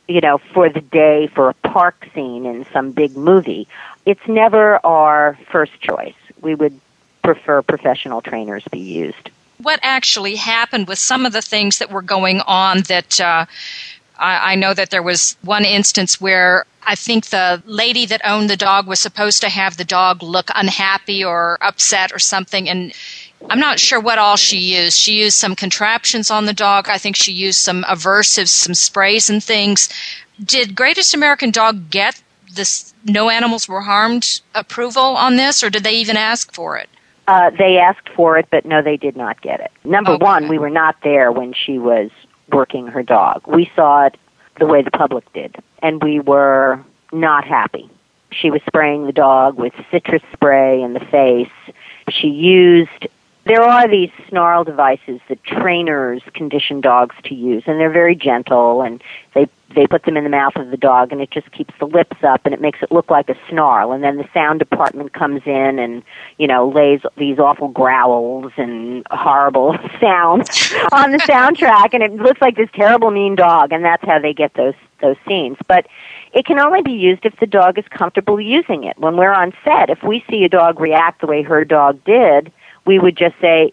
you 0.07 0.19
know, 0.19 0.39
for 0.39 0.67
the 0.67 0.81
day 0.81 1.27
for 1.27 1.49
a 1.49 1.53
park 1.53 2.07
scene 2.15 2.47
in 2.47 2.65
some 2.73 2.91
big 2.91 3.15
movie, 3.15 3.67
it's 4.07 4.27
never 4.27 4.83
our 4.83 5.37
first 5.51 5.79
choice. 5.79 6.15
We 6.41 6.55
would 6.55 6.79
prefer 7.21 7.61
professional 7.61 8.21
trainers 8.21 8.63
be 8.71 8.79
used. 8.79 9.29
What 9.61 9.79
actually 9.83 10.37
happened 10.37 10.87
with 10.87 10.97
some 10.97 11.27
of 11.27 11.33
the 11.33 11.43
things 11.43 11.77
that 11.77 11.91
were 11.91 12.01
going 12.01 12.41
on 12.47 12.81
that 12.83 13.21
uh, 13.21 13.45
I, 14.19 14.53
I 14.53 14.55
know 14.55 14.73
that 14.73 14.89
there 14.89 15.03
was 15.03 15.37
one 15.41 15.65
instance 15.65 16.19
where 16.21 16.65
I 16.83 16.95
think 16.95 17.27
the 17.27 17.61
lady 17.65 18.05
that 18.07 18.21
owned 18.23 18.49
the 18.49 18.57
dog 18.57 18.87
was 18.87 18.99
supposed 18.99 19.41
to 19.41 19.49
have 19.49 19.77
the 19.77 19.85
dog 19.85 20.21
look 20.21 20.49
unhappy 20.55 21.23
or 21.23 21.57
upset 21.61 22.11
or 22.11 22.19
something 22.19 22.69
and 22.69 22.93
I'm 23.49 23.59
not 23.59 23.79
sure 23.79 23.99
what 23.99 24.17
all 24.19 24.35
she 24.35 24.57
used. 24.57 24.97
She 24.97 25.21
used 25.21 25.37
some 25.37 25.55
contraptions 25.55 26.29
on 26.29 26.45
the 26.45 26.53
dog. 26.53 26.89
I 26.89 26.97
think 26.97 27.15
she 27.15 27.31
used 27.31 27.59
some 27.59 27.83
aversives, 27.83 28.49
some 28.49 28.73
sprays 28.73 29.29
and 29.29 29.43
things. 29.43 29.89
Did 30.43 30.75
Greatest 30.75 31.13
American 31.13 31.49
Dog 31.49 31.89
get 31.89 32.21
this 32.53 32.93
no 33.05 33.29
animals 33.29 33.67
were 33.67 33.81
harmed 33.81 34.41
approval 34.55 35.15
on 35.15 35.37
this 35.37 35.63
or 35.63 35.69
did 35.69 35.83
they 35.83 35.93
even 35.93 36.17
ask 36.17 36.53
for 36.53 36.77
it? 36.77 36.89
Uh, 37.27 37.51
they 37.51 37.77
asked 37.77 38.09
for 38.09 38.37
it, 38.37 38.47
but 38.49 38.65
no, 38.65 38.81
they 38.81 38.97
did 38.97 39.15
not 39.15 39.39
get 39.41 39.59
it. 39.59 39.71
Number 39.85 40.13
Okay. 40.13 40.23
one, 40.23 40.47
we 40.47 40.57
were 40.57 40.69
not 40.69 40.95
there 41.03 41.31
when 41.31 41.53
she 41.53 41.77
was 41.77 42.09
working 42.51 42.87
her 42.87 43.03
dog. 43.03 43.41
We 43.47 43.71
saw 43.75 44.07
it 44.07 44.17
the 44.59 44.65
way 44.65 44.81
the 44.81 44.91
public 44.91 45.31
did, 45.33 45.55
and 45.81 46.03
we 46.03 46.19
were 46.19 46.83
not 47.11 47.45
happy. 47.45 47.89
She 48.31 48.51
was 48.51 48.61
spraying 48.67 49.05
the 49.05 49.11
dog 49.11 49.57
with 49.57 49.73
citrus 49.91 50.21
spray 50.33 50.81
in 50.81 50.93
the 50.93 50.99
face. 50.99 51.49
She 52.09 52.27
used 52.27 53.07
there 53.49 53.63
are 53.63 53.87
these 53.87 54.11
snarl 54.29 54.63
devices 54.63 55.19
that 55.27 55.43
trainers 55.43 56.21
condition 56.35 56.81
dogs 56.81 57.15
to 57.23 57.33
use 57.33 57.63
and 57.65 57.79
they're 57.79 57.89
very 57.89 58.15
gentle 58.15 58.83
and 58.83 59.03
they 59.33 59.47
they 59.75 59.87
put 59.87 60.03
them 60.03 60.17
in 60.17 60.23
the 60.23 60.29
mouth 60.29 60.55
of 60.55 60.69
the 60.69 60.77
dog 60.77 61.11
and 61.11 61.19
it 61.19 61.31
just 61.31 61.51
keeps 61.51 61.73
the 61.79 61.85
lips 61.85 62.17
up 62.23 62.41
and 62.45 62.53
it 62.53 62.61
makes 62.61 62.79
it 62.81 62.91
look 62.91 63.09
like 63.11 63.29
a 63.29 63.35
snarl. 63.49 63.91
And 63.91 64.03
then 64.03 64.17
the 64.17 64.27
sound 64.33 64.57
department 64.57 65.13
comes 65.13 65.41
in 65.45 65.79
and 65.79 66.03
you 66.37 66.47
know 66.47 66.69
lays 66.69 67.01
these 67.17 67.39
awful 67.39 67.69
growls 67.69 68.51
and 68.57 69.05
horrible 69.09 69.73
sounds 69.99 70.73
on 70.91 71.11
the 71.11 71.19
soundtrack 71.19 71.93
and 71.93 72.03
it 72.03 72.13
looks 72.13 72.41
like 72.41 72.55
this 72.55 72.69
terrible 72.73 73.09
mean 73.09 73.35
dog 73.35 73.71
and 73.71 73.83
that's 73.83 74.05
how 74.05 74.19
they 74.19 74.33
get 74.33 74.53
those 74.53 74.75
those 75.01 75.17
scenes. 75.27 75.57
But 75.67 75.87
it 76.33 76.45
can 76.45 76.59
only 76.59 76.83
be 76.83 76.91
used 76.91 77.25
if 77.25 77.35
the 77.39 77.47
dog 77.47 77.79
is 77.79 77.85
comfortable 77.89 78.39
using 78.39 78.83
it. 78.83 78.97
When 78.99 79.17
we're 79.17 79.33
on 79.33 79.53
set 79.63 79.89
if 79.89 80.03
we 80.03 80.23
see 80.29 80.43
a 80.43 80.49
dog 80.49 80.79
react 80.79 81.21
the 81.21 81.27
way 81.27 81.41
her 81.41 81.65
dog 81.65 82.03
did 82.03 82.51
we 82.89 82.97
would 82.97 83.15
just 83.15 83.35
say 83.39 83.71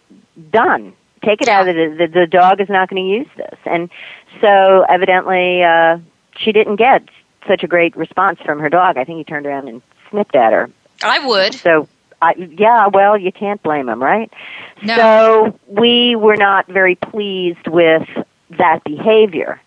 done 0.51 0.93
take 1.25 1.41
it 1.41 1.49
out 1.49 1.67
of 1.67 1.75
the 1.75 1.95
the, 1.97 2.19
the 2.19 2.27
dog 2.27 2.61
is 2.61 2.69
not 2.69 2.87
going 2.89 3.03
to 3.03 3.09
use 3.09 3.27
this 3.35 3.59
and 3.65 3.89
so 4.39 4.85
evidently 4.87 5.63
uh 5.63 5.97
she 6.37 6.51
didn't 6.51 6.75
get 6.75 7.01
such 7.47 7.63
a 7.63 7.67
great 7.67 7.95
response 7.97 8.39
from 8.45 8.59
her 8.59 8.69
dog 8.69 8.95
i 8.97 9.03
think 9.03 9.17
he 9.17 9.23
turned 9.23 9.47
around 9.47 9.67
and 9.67 9.81
snipped 10.11 10.35
at 10.35 10.53
her 10.53 10.69
I 11.03 11.25
would. 11.25 11.53
so 11.55 11.87
I, 12.21 12.33
yeah, 12.57 12.87
well, 12.87 13.17
you 13.17 13.31
can't 13.31 13.61
blame 13.61 13.89
him, 13.89 14.01
right? 14.01 14.31
No. 14.81 14.95
So 14.95 15.59
we 15.67 16.15
were 16.15 16.35
not 16.35 16.67
very 16.67 16.95
pleased 16.95 17.67
with 17.67 18.07
that 18.57 18.83
behavior. 18.83 19.61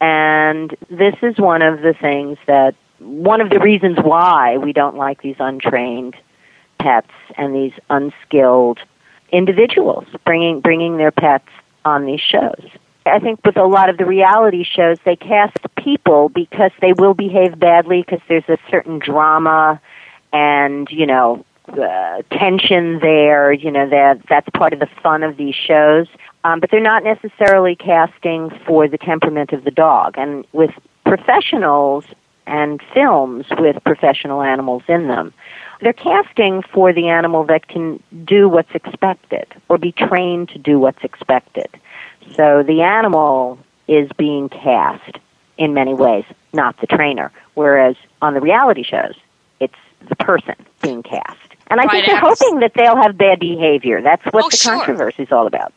And 0.00 0.74
this 0.90 1.14
is 1.22 1.38
one 1.38 1.62
of 1.62 1.80
the 1.80 1.94
things 1.94 2.38
that, 2.46 2.74
one 2.98 3.40
of 3.40 3.50
the 3.50 3.60
reasons 3.60 3.98
why 4.02 4.58
we 4.58 4.72
don't 4.72 4.96
like 4.96 5.22
these 5.22 5.36
untrained 5.38 6.16
pets 6.78 7.10
and 7.36 7.54
these 7.54 7.72
unskilled 7.90 8.78
individuals 9.32 10.06
bringing, 10.24 10.60
bringing 10.60 10.96
their 10.96 11.10
pets 11.10 11.48
on 11.84 12.06
these 12.06 12.20
shows. 12.20 12.68
I 13.04 13.18
think 13.18 13.40
with 13.44 13.56
a 13.56 13.64
lot 13.64 13.88
of 13.88 13.96
the 13.96 14.04
reality 14.04 14.64
shows, 14.64 14.98
they 15.04 15.16
cast 15.16 15.56
people 15.76 16.28
because 16.28 16.70
they 16.80 16.92
will 16.92 17.14
behave 17.14 17.58
badly 17.58 18.02
because 18.02 18.20
there's 18.28 18.48
a 18.48 18.58
certain 18.70 19.00
drama 19.00 19.80
and, 20.32 20.88
you 20.90 21.06
know, 21.06 21.44
uh, 21.68 22.22
tension 22.30 22.98
there. 23.00 23.52
You 23.52 23.70
know 23.70 23.88
that 23.88 24.22
that's 24.28 24.48
part 24.50 24.72
of 24.72 24.80
the 24.80 24.88
fun 25.02 25.22
of 25.22 25.36
these 25.36 25.54
shows. 25.54 26.06
Um, 26.44 26.60
but 26.60 26.70
they're 26.70 26.80
not 26.80 27.04
necessarily 27.04 27.76
casting 27.76 28.50
for 28.66 28.88
the 28.88 28.98
temperament 28.98 29.52
of 29.52 29.64
the 29.64 29.70
dog. 29.70 30.14
And 30.18 30.44
with 30.52 30.72
professionals 31.04 32.04
and 32.46 32.80
films 32.92 33.46
with 33.58 33.82
professional 33.84 34.42
animals 34.42 34.82
in 34.88 35.06
them, 35.06 35.32
they're 35.82 35.92
casting 35.92 36.62
for 36.62 36.92
the 36.92 37.08
animal 37.08 37.44
that 37.44 37.68
can 37.68 38.02
do 38.24 38.48
what's 38.48 38.74
expected 38.74 39.46
or 39.68 39.78
be 39.78 39.92
trained 39.92 40.48
to 40.50 40.58
do 40.58 40.78
what's 40.78 41.02
expected. 41.04 41.68
So 42.36 42.62
the 42.62 42.82
animal 42.82 43.58
is 43.88 44.08
being 44.16 44.48
cast 44.48 45.18
in 45.58 45.74
many 45.74 45.92
ways, 45.92 46.24
not 46.52 46.76
the 46.80 46.86
trainer. 46.86 47.32
Whereas 47.54 47.96
on 48.22 48.34
the 48.34 48.40
reality 48.40 48.84
shows, 48.84 49.14
it's 49.60 49.74
the 50.08 50.16
person 50.16 50.54
being 50.80 51.02
cast. 51.02 51.38
And 51.68 51.80
I 51.80 51.84
Right, 51.84 51.92
think 51.92 52.06
they're 52.06 52.20
hoping 52.20 52.60
that 52.60 52.72
they'll 52.74 52.96
have 52.96 53.18
bad 53.18 53.40
behavior. 53.40 54.00
That's 54.02 54.24
what 54.26 54.44
Oh, 54.46 54.48
the 54.50 54.56
sure. 54.56 54.76
controversy 54.76 55.24
is 55.24 55.32
all 55.32 55.46
about. 55.46 55.72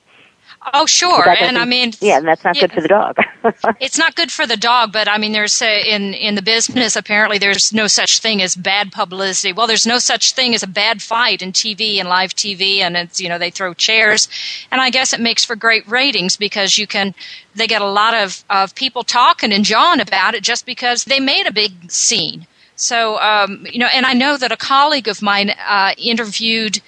Oh, 0.73 0.86
sure. 0.86 1.30
And 1.30 1.58
I 1.58 1.65
mean, 1.65 1.93
yeah, 2.01 2.17
and 2.17 2.28
that's 2.28 2.43
not 2.43 2.56
good 2.56 2.71
for 2.71 2.82
the 2.82 2.88
dog. 2.88 3.17
It's 3.80 3.97
not 3.97 4.15
good 4.15 4.32
for 4.32 4.47
the 4.47 4.58
dog, 4.58 4.91
but 4.91 5.08
I 5.08 5.19
mean, 5.19 5.32
there's 5.32 5.62
uh, 5.62 5.65
in 5.65 6.15
in 6.15 6.34
the 6.34 6.41
business 6.41 6.95
apparently 6.95 7.38
there's 7.38 7.71
no 7.71 7.86
such 7.86 8.19
thing 8.19 8.41
as 8.41 8.56
bad 8.56 8.91
publicity. 8.91 9.54
Well, 9.54 9.67
there's 9.67 9.86
no 9.86 9.99
such 9.99 10.34
thing 10.34 10.56
as 10.56 10.63
a 10.63 10.67
bad 10.67 11.01
fight 11.01 11.43
in 11.43 11.51
TV 11.51 11.99
and 11.99 12.10
live 12.10 12.34
TV, 12.34 12.80
and 12.80 12.97
it's 12.97 13.21
you 13.21 13.30
know 13.30 13.38
they 13.38 13.51
throw 13.51 13.75
chairs, 13.75 14.28
and 14.71 14.82
I 14.82 14.89
guess 14.89 15.13
it 15.13 15.19
makes 15.19 15.45
for 15.45 15.56
great 15.56 15.88
ratings 15.88 16.38
because 16.38 16.78
you 16.80 16.88
can 16.88 17.13
they 17.54 17.67
get 17.67 17.84
a 17.84 17.89
lot 17.89 18.15
of 18.15 18.43
of 18.49 18.73
people 18.73 19.04
talking 19.04 19.54
and 19.54 19.63
jawing 19.63 19.99
about 20.01 20.34
it 20.34 20.43
just 20.43 20.65
because 20.65 21.04
they 21.04 21.19
made 21.19 21.45
a 21.45 21.54
big 21.54 21.91
scene. 21.91 22.47
So 22.75 23.19
um, 23.19 23.67
you 23.71 23.80
know, 23.80 23.89
and 23.93 24.06
I 24.08 24.13
know 24.13 24.38
that 24.38 24.51
a 24.51 24.58
colleague 24.58 25.08
of 25.08 25.21
mine 25.21 25.51
uh, 25.51 25.93
interviewed 25.97 26.82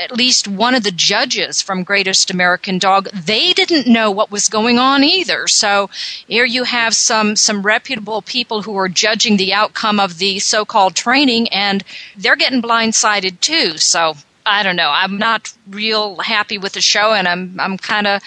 at 0.00 0.12
least 0.12 0.48
one 0.48 0.74
of 0.74 0.82
the 0.82 0.90
judges 0.90 1.62
from 1.62 1.82
Greatest 1.84 2.30
American 2.30 2.78
Dog, 2.78 3.08
they 3.10 3.52
didn't 3.52 3.86
know 3.86 4.10
what 4.10 4.30
was 4.30 4.48
going 4.48 4.78
on 4.78 5.04
either. 5.04 5.48
So 5.48 5.90
here 6.26 6.44
you 6.44 6.64
have 6.64 6.94
some 6.94 7.36
some 7.36 7.62
reputable 7.62 8.22
people 8.22 8.62
who 8.62 8.76
are 8.76 8.88
judging 8.88 9.36
the 9.36 9.52
outcome 9.52 10.00
of 10.00 10.18
the 10.18 10.38
so-called 10.38 10.94
training, 10.94 11.48
and 11.48 11.84
they're 12.16 12.36
getting 12.36 12.62
blindsided 12.62 13.40
too. 13.40 13.78
So 13.78 14.14
I 14.46 14.62
don't 14.62 14.76
know. 14.76 14.90
I'm 14.90 15.18
not 15.18 15.52
real 15.68 16.16
happy 16.16 16.58
with 16.58 16.72
the 16.72 16.80
show, 16.80 17.12
and 17.12 17.28
I'm 17.28 17.58
I'm 17.60 17.76
kind 17.76 18.06
of 18.06 18.22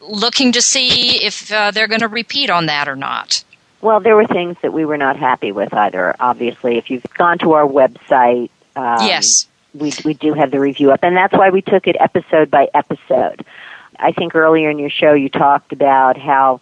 looking 0.00 0.52
to 0.52 0.62
see 0.62 1.24
if 1.24 1.52
uh, 1.52 1.70
they're 1.70 1.88
going 1.88 2.00
to 2.00 2.08
repeat 2.08 2.50
on 2.50 2.66
that 2.66 2.88
or 2.88 2.96
not. 2.96 3.44
well, 3.80 4.00
there 4.00 4.16
were 4.16 4.26
things 4.26 4.56
that 4.62 4.72
we 4.72 4.84
were 4.84 4.96
not 4.96 5.16
happy 5.16 5.52
with 5.52 5.72
either. 5.72 6.14
Obviously, 6.20 6.76
if 6.78 6.90
you've 6.90 7.04
gone 7.14 7.38
to 7.38 7.52
our 7.52 7.66
website, 7.66 8.50
um, 8.76 8.98
yes. 9.00 9.46
We 9.74 9.92
we 10.04 10.14
do 10.14 10.34
have 10.34 10.50
the 10.50 10.60
review 10.60 10.92
up, 10.92 11.00
and 11.02 11.16
that's 11.16 11.32
why 11.32 11.50
we 11.50 11.62
took 11.62 11.86
it 11.86 11.96
episode 12.00 12.50
by 12.50 12.68
episode. 12.74 13.44
I 13.98 14.12
think 14.12 14.34
earlier 14.34 14.70
in 14.70 14.78
your 14.78 14.90
show 14.90 15.12
you 15.12 15.28
talked 15.28 15.72
about 15.72 16.16
how 16.16 16.60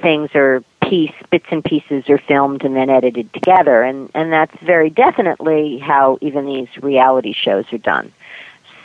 things 0.00 0.30
are 0.34 0.64
piece 0.82 1.12
bits 1.30 1.46
and 1.50 1.64
pieces 1.64 2.08
are 2.08 2.18
filmed 2.18 2.64
and 2.64 2.74
then 2.74 2.90
edited 2.90 3.32
together, 3.32 3.82
and 3.82 4.10
and 4.14 4.32
that's 4.32 4.56
very 4.62 4.90
definitely 4.90 5.78
how 5.78 6.18
even 6.20 6.46
these 6.46 6.68
reality 6.82 7.32
shows 7.32 7.64
are 7.72 7.78
done. 7.78 8.12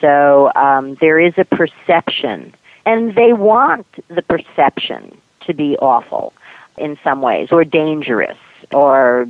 So 0.01 0.51
um, 0.55 0.95
there 0.95 1.19
is 1.19 1.33
a 1.37 1.45
perception, 1.45 2.53
and 2.85 3.15
they 3.15 3.33
want 3.33 3.87
the 4.07 4.21
perception 4.21 5.17
to 5.41 5.53
be 5.53 5.77
awful 5.77 6.33
in 6.77 6.97
some 7.03 7.21
ways 7.21 7.49
or 7.51 7.63
dangerous 7.63 8.37
or 8.73 9.27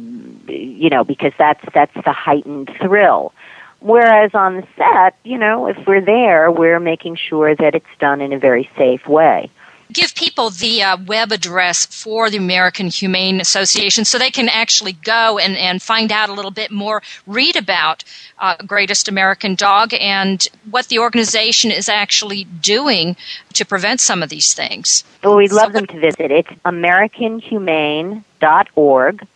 you 0.48 0.90
know 0.90 1.04
because 1.04 1.34
that's 1.38 1.64
that's 1.74 1.94
the 1.94 2.12
heightened 2.12 2.72
thrill 2.82 3.34
whereas 3.80 4.32
on 4.34 4.58
the 4.58 4.68
set 4.78 5.16
you 5.24 5.38
know 5.38 5.68
if 5.68 5.78
we're 5.88 6.02
there 6.02 6.52
we're 6.52 6.80
making 6.80 7.16
sure 7.16 7.56
that 7.56 7.76
it's 7.76 7.86
done 8.00 8.22
in 8.22 8.34
a 8.34 8.40
very 8.40 8.70
safe 8.78 9.08
way. 9.08 9.50
Give 9.94 10.16
people 10.16 10.50
the 10.50 10.82
uh, 10.82 10.98
web 11.06 11.32
address 11.32 11.86
for 11.86 12.32
the 12.32 12.38
American 12.38 12.88
Humane 12.88 13.40
Association 13.40 14.04
so 14.04 14.18
they 14.18 14.32
can 14.32 14.50
actually 14.50 14.94
go 14.94 15.38
and, 15.38 15.56
and 15.56 15.80
find 15.80 16.12
out 16.12 16.30
a 16.30 16.34
little 16.34 16.50
bit 16.50 16.72
more, 16.72 17.04
read 17.28 17.56
about 17.56 18.04
uh, 18.40 18.56
Greatest 18.66 19.08
American 19.08 19.54
Dog 19.54 19.94
and 19.94 20.48
what 20.72 20.88
the 20.88 20.98
organization 20.98 21.70
is 21.70 21.88
actually 21.88 22.46
doing 22.46 23.16
to 23.54 23.64
prevent 23.64 24.02
some 24.02 24.24
of 24.24 24.30
these 24.30 24.56
things. 24.56 25.04
well 25.24 25.38
we'd 25.38 25.52
love 25.52 25.74
So 25.74 25.80
them 25.80 25.86
to 25.86 26.00
visit. 26.00 26.32
It's 26.32 26.50
americanhumane.org 26.66 29.28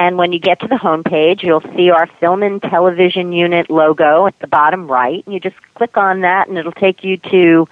and 0.00 0.16
when 0.16 0.32
you 0.32 0.38
get 0.38 0.58
to 0.60 0.66
the 0.66 0.76
homepage 0.76 1.42
you'll 1.42 1.68
see 1.76 1.90
our 1.90 2.06
film 2.06 2.42
and 2.42 2.60
television 2.62 3.32
unit 3.32 3.70
logo 3.70 4.26
at 4.26 4.38
the 4.40 4.46
bottom 4.46 4.90
right 4.90 5.24
and 5.26 5.34
you 5.34 5.38
just 5.38 5.56
click 5.74 5.96
on 5.96 6.22
that 6.22 6.48
and 6.48 6.58
it'll 6.58 6.72
take 6.72 7.04
you 7.04 7.16
to 7.16 7.68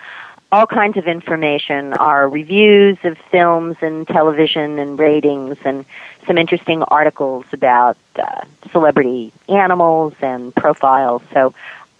all 0.51 0.67
kinds 0.67 0.97
of 0.97 1.07
information, 1.07 1.93
our 1.95 2.29
reviews 2.29 2.97
of 3.05 3.19
films 3.31 3.77
and 3.83 4.07
television 4.09 4.79
and 4.79 4.99
ratings 4.99 5.59
and 5.65 5.85
some 6.27 6.39
interesting 6.39 6.83
articles 6.85 7.45
about 7.53 7.99
uh, 8.17 8.45
celebrity 8.71 9.33
animals 9.49 10.15
and 10.21 10.55
profiles. 10.55 11.23
So 11.33 11.55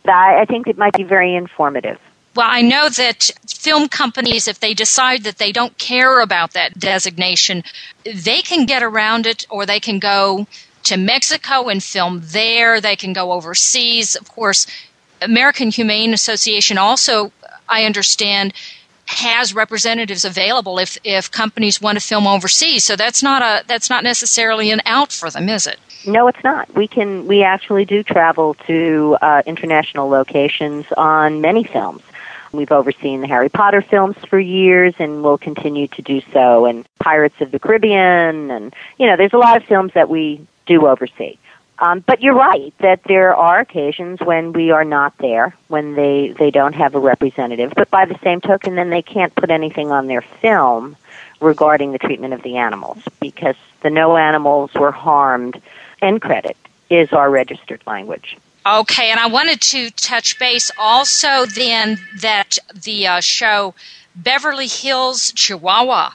I 0.07 0.47
think 0.47 0.67
it 0.67 0.79
might 0.79 0.95
be 0.95 1.03
very 1.03 1.35
informative. 1.35 2.01
Well, 2.35 2.47
I 2.49 2.63
know 2.63 2.89
that 2.89 3.31
film 3.47 3.89
companies, 3.89 4.47
if 4.47 4.61
they 4.61 4.75
decide 4.75 5.25
that 5.25 5.39
they 5.39 5.51
don't 5.51 5.77
care 5.79 6.21
about 6.21 6.53
that 6.53 6.79
designation, 6.79 7.65
they 8.05 8.43
can 8.43 8.65
get 8.65 8.83
around 8.83 9.27
it 9.27 9.47
or 9.51 9.67
they 9.67 9.81
can 9.81 9.99
go 9.99 10.47
to 10.85 10.97
Mexico 10.97 11.69
and 11.69 11.83
film 11.83 12.21
there. 12.25 12.81
They 12.81 12.97
can 12.97 13.13
go 13.13 13.33
overseas. 13.33 14.15
Of 14.15 14.29
course, 14.29 14.67
American 15.21 15.71
Humane 15.71 16.15
Association 16.15 16.79
also, 16.79 17.33
I 17.69 17.85
understand, 17.85 18.53
has 19.07 19.55
representatives 19.55 20.25
available 20.25 20.79
if, 20.79 20.99
if 21.03 21.31
companies 21.31 21.81
want 21.81 21.99
to 21.99 22.07
film 22.07 22.27
overseas. 22.27 22.85
So 22.85 22.95
that's 22.95 23.23
not 23.23 23.43
a 23.43 23.65
that's 23.67 23.89
not 23.89 24.05
necessarily 24.05 24.71
an 24.71 24.83
out 24.85 25.13
for 25.13 25.31
them, 25.31 25.49
is 25.49 25.67
it? 25.67 25.79
No, 26.07 26.29
it's 26.29 26.43
not. 26.45 26.73
We 26.75 26.87
can 26.87 27.27
we 27.27 27.43
actually 27.43 27.85
do 27.85 28.03
travel 28.03 28.55
to 28.67 29.17
uh, 29.21 29.43
international 29.47 30.09
locations 30.09 30.87
on 30.97 31.41
many 31.41 31.65
films. 31.65 32.03
We've 32.53 32.73
overseen 32.73 33.21
the 33.21 33.27
Harry 33.27 33.49
Potter 33.49 33.83
films 33.83 34.17
for 34.29 34.39
years 34.39 34.95
and 34.99 35.23
will 35.23 35.39
continue 35.39 35.89
to 35.89 36.03
do 36.03 36.23
so 36.33 36.67
and 36.67 36.87
Pirates 36.99 37.41
of 37.41 37.51
the 37.51 37.59
Caribbean 37.59 38.51
and 38.51 38.75
you 38.99 39.07
know, 39.07 39.17
there's 39.17 39.33
a 39.33 39.39
lot 39.39 39.57
of 39.57 39.65
films 39.65 39.93
that 39.95 40.09
we 40.09 40.47
do 40.67 40.87
oversee. 40.87 41.37
Um, 41.81 42.01
but 42.01 42.21
you're 42.21 42.35
right 42.35 42.75
that 42.79 43.05
there 43.05 43.37
are 43.37 43.61
occasions 43.61 44.21
when 44.21 44.53
we 44.53 44.73
are 44.73 44.85
not 44.85 45.17
there, 45.19 45.55
when 45.69 45.95
they, 45.95 46.35
they 46.37 46.51
don't 46.51 46.73
have 46.73 46.97
a 46.97 46.99
representative. 46.99 47.73
But 47.77 47.89
by 47.91 48.05
the 48.05 48.19
same 48.25 48.41
token, 48.41 48.75
then 48.75 48.91
they 48.91 49.03
can't 49.03 49.35
put 49.35 49.51
anything 49.51 49.93
on 49.93 50.09
their 50.09 50.23
film 50.23 50.97
regarding 51.41 51.93
the 51.93 51.99
treatment 51.99 52.35
of 52.35 52.43
the 52.43 52.57
animals 52.57 52.99
because 53.21 53.55
the 53.83 53.91
no 53.91 54.17
animals 54.17 54.75
were 54.75 54.91
harmed 54.91 55.61
end 56.03 56.21
credit 56.21 56.57
is 56.91 57.13
our 57.13 57.31
registered 57.31 57.83
language. 57.87 58.37
Okay, 58.69 59.11
and 59.11 59.19
I 59.19 59.29
wanted 59.29 59.63
to 59.63 59.91
touch 59.93 60.39
base 60.39 60.71
also 60.77 61.47
then 61.47 61.99
that 62.21 62.59
the 62.75 63.07
uh, 63.07 63.21
show 63.21 63.75
Beverly 64.15 64.67
Hills 64.67 65.33
Chihuahua 65.33 66.11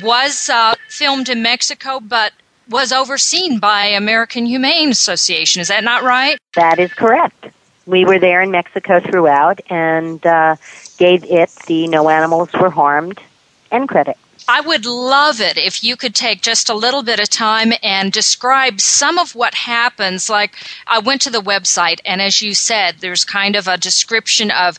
was 0.00 0.48
uh, 0.48 0.76
filmed 0.88 1.28
in 1.28 1.42
Mexico, 1.42 1.98
but 1.98 2.32
was 2.68 2.92
overseen 2.92 3.58
by 3.58 3.86
American 3.86 4.46
Humane 4.46 4.90
Association. 4.90 5.60
Is 5.60 5.68
that 5.68 5.82
not 5.82 6.04
right? 6.04 6.38
That 6.54 6.78
is 6.78 6.94
correct. 6.94 7.48
We 7.86 8.04
were 8.04 8.20
there 8.20 8.42
in 8.42 8.52
Mexico 8.52 9.00
throughout 9.00 9.60
and 9.68 10.24
uh, 10.24 10.54
gave 10.98 11.24
it 11.24 11.50
the 11.66 11.88
no 11.88 12.08
animals 12.10 12.52
were 12.52 12.70
harmed 12.70 13.18
end 13.72 13.88
credit. 13.88 14.16
I 14.46 14.60
would 14.60 14.86
love 14.86 15.40
it 15.40 15.56
if 15.56 15.82
you 15.82 15.96
could 15.96 16.14
take 16.14 16.42
just 16.42 16.68
a 16.68 16.74
little 16.74 17.02
bit 17.02 17.18
of 17.20 17.28
time 17.28 17.72
and 17.82 18.12
describe 18.12 18.80
some 18.80 19.18
of 19.18 19.34
what 19.34 19.54
happens. 19.54 20.30
Like, 20.30 20.54
I 20.86 20.98
went 20.98 21.22
to 21.22 21.30
the 21.30 21.42
website, 21.42 22.00
and 22.04 22.22
as 22.22 22.40
you 22.42 22.54
said, 22.54 22.96
there's 23.00 23.24
kind 23.24 23.56
of 23.56 23.66
a 23.66 23.76
description 23.76 24.50
of 24.50 24.78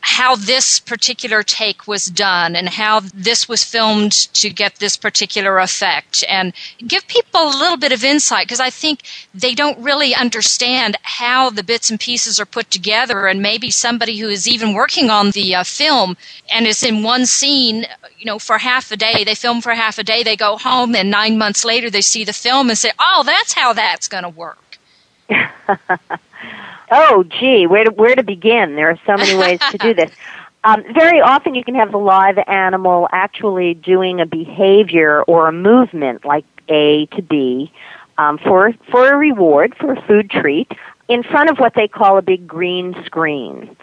how 0.00 0.36
this 0.36 0.78
particular 0.78 1.42
take 1.42 1.86
was 1.86 2.06
done 2.06 2.56
and 2.56 2.68
how 2.68 3.00
this 3.14 3.48
was 3.48 3.64
filmed 3.64 4.12
to 4.32 4.50
get 4.50 4.76
this 4.76 4.96
particular 4.96 5.58
effect 5.58 6.24
and 6.28 6.52
give 6.86 7.06
people 7.08 7.40
a 7.40 7.58
little 7.58 7.76
bit 7.76 7.92
of 7.92 8.04
insight 8.04 8.46
because 8.46 8.60
I 8.60 8.70
think 8.70 9.02
they 9.34 9.54
don't 9.54 9.78
really 9.78 10.14
understand 10.14 10.96
how 11.02 11.50
the 11.50 11.62
bits 11.62 11.90
and 11.90 11.98
pieces 11.98 12.38
are 12.38 12.46
put 12.46 12.70
together 12.70 13.26
and 13.26 13.42
maybe 13.42 13.70
somebody 13.70 14.16
who 14.18 14.28
is 14.28 14.48
even 14.48 14.72
working 14.72 15.10
on 15.10 15.32
the 15.32 15.54
uh, 15.54 15.64
film 15.64 16.16
and 16.52 16.66
is 16.66 16.82
in 16.82 17.02
one 17.02 17.26
scene 17.26 17.86
you 18.18 18.24
know 18.24 18.38
for 18.38 18.58
half 18.58 18.90
a 18.92 18.96
day 18.96 19.24
they 19.24 19.34
film 19.34 19.60
for 19.60 19.72
half 19.72 19.98
a 19.98 20.04
day 20.04 20.22
they 20.22 20.36
go 20.36 20.56
home 20.56 20.94
and 20.94 21.10
9 21.10 21.38
months 21.38 21.64
later 21.64 21.90
they 21.90 22.00
see 22.00 22.24
the 22.24 22.32
film 22.32 22.68
and 22.68 22.78
say 22.78 22.92
oh 22.98 23.22
that's 23.24 23.52
how 23.52 23.72
that's 23.72 24.08
going 24.08 24.24
to 24.24 24.30
work 24.30 24.78
Oh, 26.90 27.24
gee, 27.24 27.66
where 27.66 27.84
to, 27.84 27.90
where 27.90 28.14
to 28.14 28.22
begin? 28.22 28.76
There 28.76 28.90
are 28.90 28.98
so 29.06 29.16
many 29.16 29.36
ways 29.36 29.60
to 29.70 29.78
do 29.78 29.94
this. 29.94 30.10
Um, 30.64 30.82
very 30.92 31.20
often 31.20 31.54
you 31.54 31.62
can 31.62 31.76
have 31.76 31.92
the 31.92 31.98
live 31.98 32.36
animal 32.48 33.08
actually 33.12 33.74
doing 33.74 34.20
a 34.20 34.26
behavior 34.26 35.22
or 35.22 35.48
a 35.48 35.52
movement 35.52 36.24
like 36.24 36.44
A 36.68 37.06
to 37.06 37.22
B 37.22 37.72
um, 38.18 38.38
for, 38.38 38.74
for 38.90 39.08
a 39.08 39.16
reward, 39.16 39.76
for 39.78 39.92
a 39.92 40.02
food 40.02 40.28
treat, 40.28 40.70
in 41.06 41.22
front 41.22 41.48
of 41.48 41.58
what 41.58 41.74
they 41.74 41.86
call 41.86 42.18
a 42.18 42.22
big 42.22 42.46
green 42.46 42.94
screen. 43.06 43.76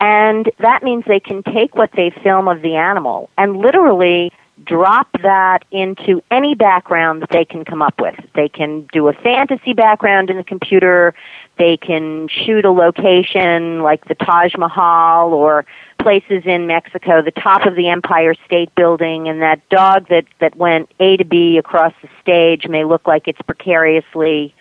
And 0.00 0.50
that 0.58 0.82
means 0.82 1.04
they 1.06 1.20
can 1.20 1.42
take 1.42 1.76
what 1.76 1.92
they 1.92 2.10
film 2.10 2.48
of 2.48 2.62
the 2.62 2.76
animal 2.76 3.30
and 3.38 3.58
literally 3.58 4.32
drop 4.64 5.08
that 5.22 5.64
into 5.70 6.22
any 6.30 6.54
background 6.54 7.22
that 7.22 7.30
they 7.30 7.44
can 7.44 7.64
come 7.64 7.82
up 7.82 8.00
with. 8.00 8.14
They 8.34 8.48
can 8.48 8.86
do 8.92 9.08
a 9.08 9.12
fantasy 9.12 9.72
background 9.72 10.30
in 10.30 10.36
the 10.36 10.44
computer. 10.44 11.14
They 11.58 11.76
can 11.76 12.28
shoot 12.28 12.64
a 12.64 12.70
location 12.70 13.82
like 13.82 14.06
the 14.06 14.14
Taj 14.14 14.54
Mahal 14.56 15.32
or 15.32 15.64
places 15.98 16.42
in 16.44 16.66
Mexico, 16.66 17.22
the 17.22 17.30
top 17.30 17.66
of 17.66 17.76
the 17.76 17.88
Empire 17.88 18.34
State 18.46 18.74
Building, 18.74 19.28
and 19.28 19.40
that 19.42 19.66
dog 19.68 20.08
that, 20.08 20.24
that 20.40 20.56
went 20.56 20.90
A 20.98 21.16
to 21.16 21.24
B 21.24 21.58
across 21.58 21.92
the 22.02 22.08
stage 22.20 22.68
may 22.68 22.84
look 22.84 23.06
like 23.06 23.28
it's 23.28 23.42
precariously 23.42 24.54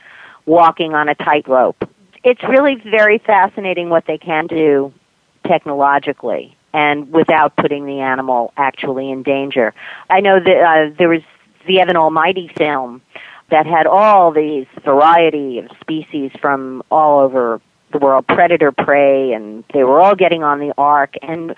walking 0.46 0.94
on 0.94 1.10
a 1.10 1.16
tightrope. 1.16 1.90
It's 2.24 2.44
really 2.44 2.76
very 2.76 3.18
fascinating 3.18 3.90
what 3.90 4.06
they 4.06 4.18
can 4.18 4.48
do 4.48 4.94
technologically 5.48 6.56
and 6.74 7.12
without 7.12 7.56
putting 7.56 7.86
the 7.86 8.00
animal 8.00 8.54
actually 8.58 9.12
in 9.12 9.24
danger. 9.24 9.74
I 10.10 10.22
know 10.22 10.40
that 10.40 10.92
uh, 10.92 10.96
there 10.98 11.10
was 11.10 11.22
the 11.68 11.80
Evan 11.80 11.98
Almighty 11.98 12.50
film 12.58 13.02
that 13.50 13.66
had 13.66 13.86
all 13.86 14.32
these 14.32 14.66
variety 14.84 15.60
of 15.60 15.70
species 15.82 16.32
from 16.40 16.84
all 16.90 17.20
over 17.20 17.62
the 17.92 17.98
world, 17.98 18.26
predator, 18.28 18.72
prey, 18.72 19.34
and 19.34 19.64
they 19.74 19.84
were 19.84 20.00
all 20.00 20.16
getting 20.16 20.44
on 20.44 20.60
the 20.60 20.74
ark. 20.78 21.16
And 21.22 21.56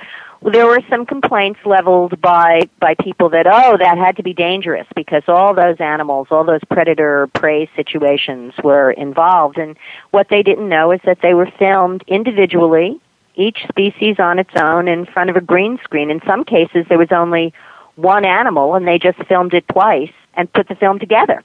there 0.52 0.65
were 0.65 0.82
some 0.89 1.06
complaints 1.06 1.60
leveled 1.65 2.19
by 2.19 2.67
by 2.80 2.95
people 2.95 3.30
that 3.30 3.47
oh 3.47 3.78
that 3.78 3.97
had 3.97 4.17
to 4.17 4.23
be 4.23 4.34
dangerous 4.34 4.88
because 4.95 5.23
all 5.28 5.54
those 5.54 5.78
animals 5.80 6.28
all 6.32 6.43
those 6.43 6.63
predator 6.69 7.28
prey 7.28 7.69
situations 7.76 8.54
were 8.63 8.91
involved 8.91 9.58
and 9.58 9.78
what 10.12 10.28
they 10.30 10.43
didn't 10.43 10.67
know 10.67 10.91
is 10.91 10.99
that 11.06 11.19
they 11.21 11.34
were 11.34 11.49
filmed 11.58 12.04
individually 12.08 12.99
each 13.36 13.65
species 13.67 14.19
on 14.19 14.39
its 14.39 14.56
own 14.56 14.88
in 14.88 15.06
front 15.06 15.30
of 15.30 15.36
a 15.36 15.41
green 15.41 15.80
screen. 15.84 16.10
In 16.10 16.22
some 16.26 16.43
cases, 16.43 16.86
there 16.89 16.98
was 16.98 17.12
only 17.12 17.54
one 17.96 18.26
animal, 18.26 18.76
and 18.76 18.88
they 18.88 18.98
just 19.00 19.24
filmed 19.26 19.54
it 19.54 19.67
twice 19.67 20.12
and 20.36 20.52
put 20.54 20.67
the 20.67 20.76
film 20.76 21.00
together. 21.00 21.43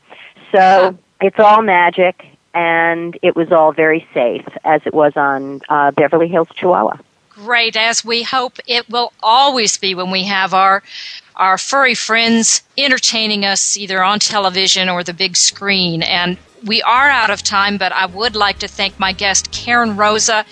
So 0.53 0.97
it's 1.21 1.39
all 1.39 1.63
magic, 1.63 2.25
and 2.55 3.19
it 3.23 3.37
was 3.37 3.53
all 3.53 3.73
very 3.73 4.07
safe, 4.15 4.47
as 4.65 4.81
it 4.87 4.95
was 4.95 5.13
on 5.17 5.61
uh, 5.69 5.91
Beverly 5.93 6.29
Hills 6.29 6.49
Chihuahua. 6.55 6.99
Great, 7.31 7.77
as 7.77 8.05
we 8.05 8.23
hope 8.23 8.59
it 8.67 8.89
will 8.89 9.13
always 9.23 9.77
be 9.77 9.95
when 9.95 10.11
we 10.11 10.25
have 10.25 10.53
our 10.53 10.83
our 11.37 11.57
furry 11.57 11.95
friends 11.95 12.63
entertaining 12.77 13.45
us 13.45 13.77
either 13.77 14.03
on 14.03 14.19
television 14.19 14.89
or 14.89 15.05
the 15.05 15.15
big 15.15 15.37
screen. 15.37 16.03
And 16.03 16.37
we 16.67 16.83
are 16.83 17.09
out 17.09 17.31
of 17.31 17.45
time, 17.45 17.79
but 17.79 17.93
I 17.93 18.07
would 18.07 18.35
like 18.35 18.59
to 18.59 18.67
thank 18.67 18.99
my 18.99 19.13
guest, 19.13 19.53
Karen 19.53 19.97
Rosa 19.97 20.45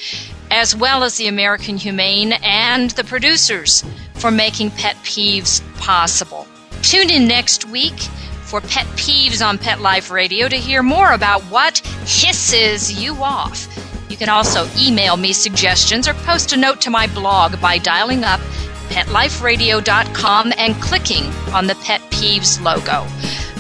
as 0.51 0.75
well 0.75 1.03
as 1.03 1.17
the 1.17 1.27
American 1.27 1.77
Humane 1.77 2.35
and 2.43 2.91
the 2.91 3.05
producers 3.05 3.85
for 4.15 4.31
making 4.31 4.71
Pet 4.73 4.97
Peeves 4.97 5.61
possible. 5.79 6.47
Tune 6.83 7.11
in 7.11 7.27
next 7.27 7.65
week 7.69 7.99
for 8.43 8.61
Pet 8.61 8.87
Peeves 8.97 9.45
on 9.45 9.59
Pet 9.59 9.81
Life 9.81 10.11
Radio 10.11 10.49
to 10.49 10.57
hear 10.57 10.83
more 10.83 11.13
about 11.13 11.43
what 11.45 11.79
hisses 12.05 13.03
you 13.03 13.15
off. 13.17 13.69
You 14.09 14.17
can 14.17 14.29
also 14.29 14.69
email 14.79 15.17
me 15.17 15.33
suggestions 15.33 16.07
or 16.07 16.15
post 16.15 16.53
a 16.53 16.57
note 16.57 16.81
to 16.83 16.91
my 16.91 17.07
blog 17.09 17.61
by 17.61 17.79
dialing 17.79 18.25
up 18.25 18.41
petliferadio.com 18.89 20.53
and 20.57 20.75
clicking 20.77 21.25
on 21.53 21.67
the 21.67 21.75
Pet 21.77 22.01
Peeves 22.11 22.63
logo. 22.63 23.07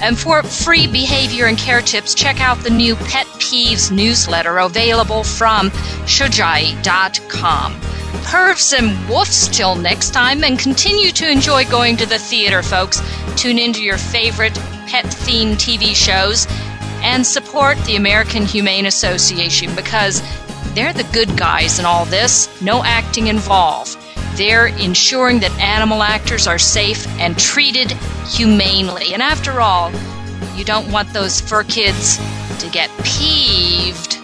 And 0.03 0.19
for 0.19 0.43
free 0.43 0.87
behavior 0.87 1.47
and 1.47 1.57
care 1.57 1.81
tips, 1.81 2.15
check 2.15 2.41
out 2.41 2.59
the 2.59 2.71
new 2.71 2.97
Pet 2.97 3.27
Peeves 3.39 3.91
newsletter 3.91 4.59
available 4.59 5.25
from 5.25 5.71
shojai.com. 6.05 7.75
Pervs 8.27 8.79
and 8.79 8.91
woofs 9.09 9.53
till 9.53 9.75
next 9.77 10.11
time, 10.11 10.45
and 10.45 10.59
continue 10.59 11.13
to 11.13 11.31
enjoy 11.31 11.65
going 11.65 11.97
to 11.97 12.07
the 12.07 12.19
theater, 12.19 12.63
folks. 12.63 13.01
Tune 13.37 13.59
into 13.59 13.83
your 13.83 13.99
favorite 13.99 14.55
pet 14.87 15.05
themed 15.05 15.55
TV 15.55 15.95
shows 15.95 16.47
and 17.03 17.27
support 17.27 17.79
the 17.85 17.97
American 17.97 18.45
Humane 18.45 18.87
Association 18.87 19.75
because 19.75 20.23
they're 20.75 20.93
the 20.93 21.09
good 21.13 21.37
guys 21.37 21.79
in 21.79 21.85
all 21.85 22.05
this, 22.05 22.61
no 22.61 22.85
acting 22.85 23.29
involved. 23.29 23.97
They're 24.37 24.67
ensuring 24.69 25.41
that 25.41 25.51
animal 25.59 26.03
actors 26.03 26.47
are 26.47 26.59
safe 26.59 27.07
and 27.19 27.39
treated 27.39 27.93
humanely. 28.29 29.15
And 29.15 29.23
after 29.23 29.61
all, 29.61 29.91
you 30.55 30.65
don't 30.65 30.91
want 30.93 31.13
those 31.13 31.41
fur 31.41 31.65
kids 31.65 32.19
to 32.61 32.69
get 32.71 32.91
peeved 33.05 34.19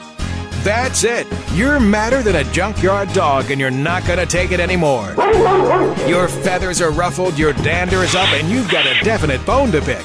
That's 0.65 1.05
it. 1.05 1.27
You're 1.55 1.81
madder 1.81 2.23
than 2.23 2.37
a 2.37 2.45
junkyard 2.53 3.13
dog 3.13 3.51
and 3.51 3.61
you're 3.61 3.71
not 3.71 4.07
going 4.07 4.19
to 4.19 4.27
take 4.27 4.53
it 4.53 4.61
anymore. 4.61 5.15
Your 6.07 6.29
feathers 6.29 6.81
are 6.81 6.91
ruffled, 6.93 7.39
your 7.39 7.53
dander 7.55 8.03
is 8.05 8.15
up, 8.15 8.29
and 8.29 8.49
you've 8.49 8.71
got 8.71 8.87
a 8.87 9.03
definite 9.05 9.45
bone 9.45 9.73
to 9.73 9.81
pick. 9.81 10.05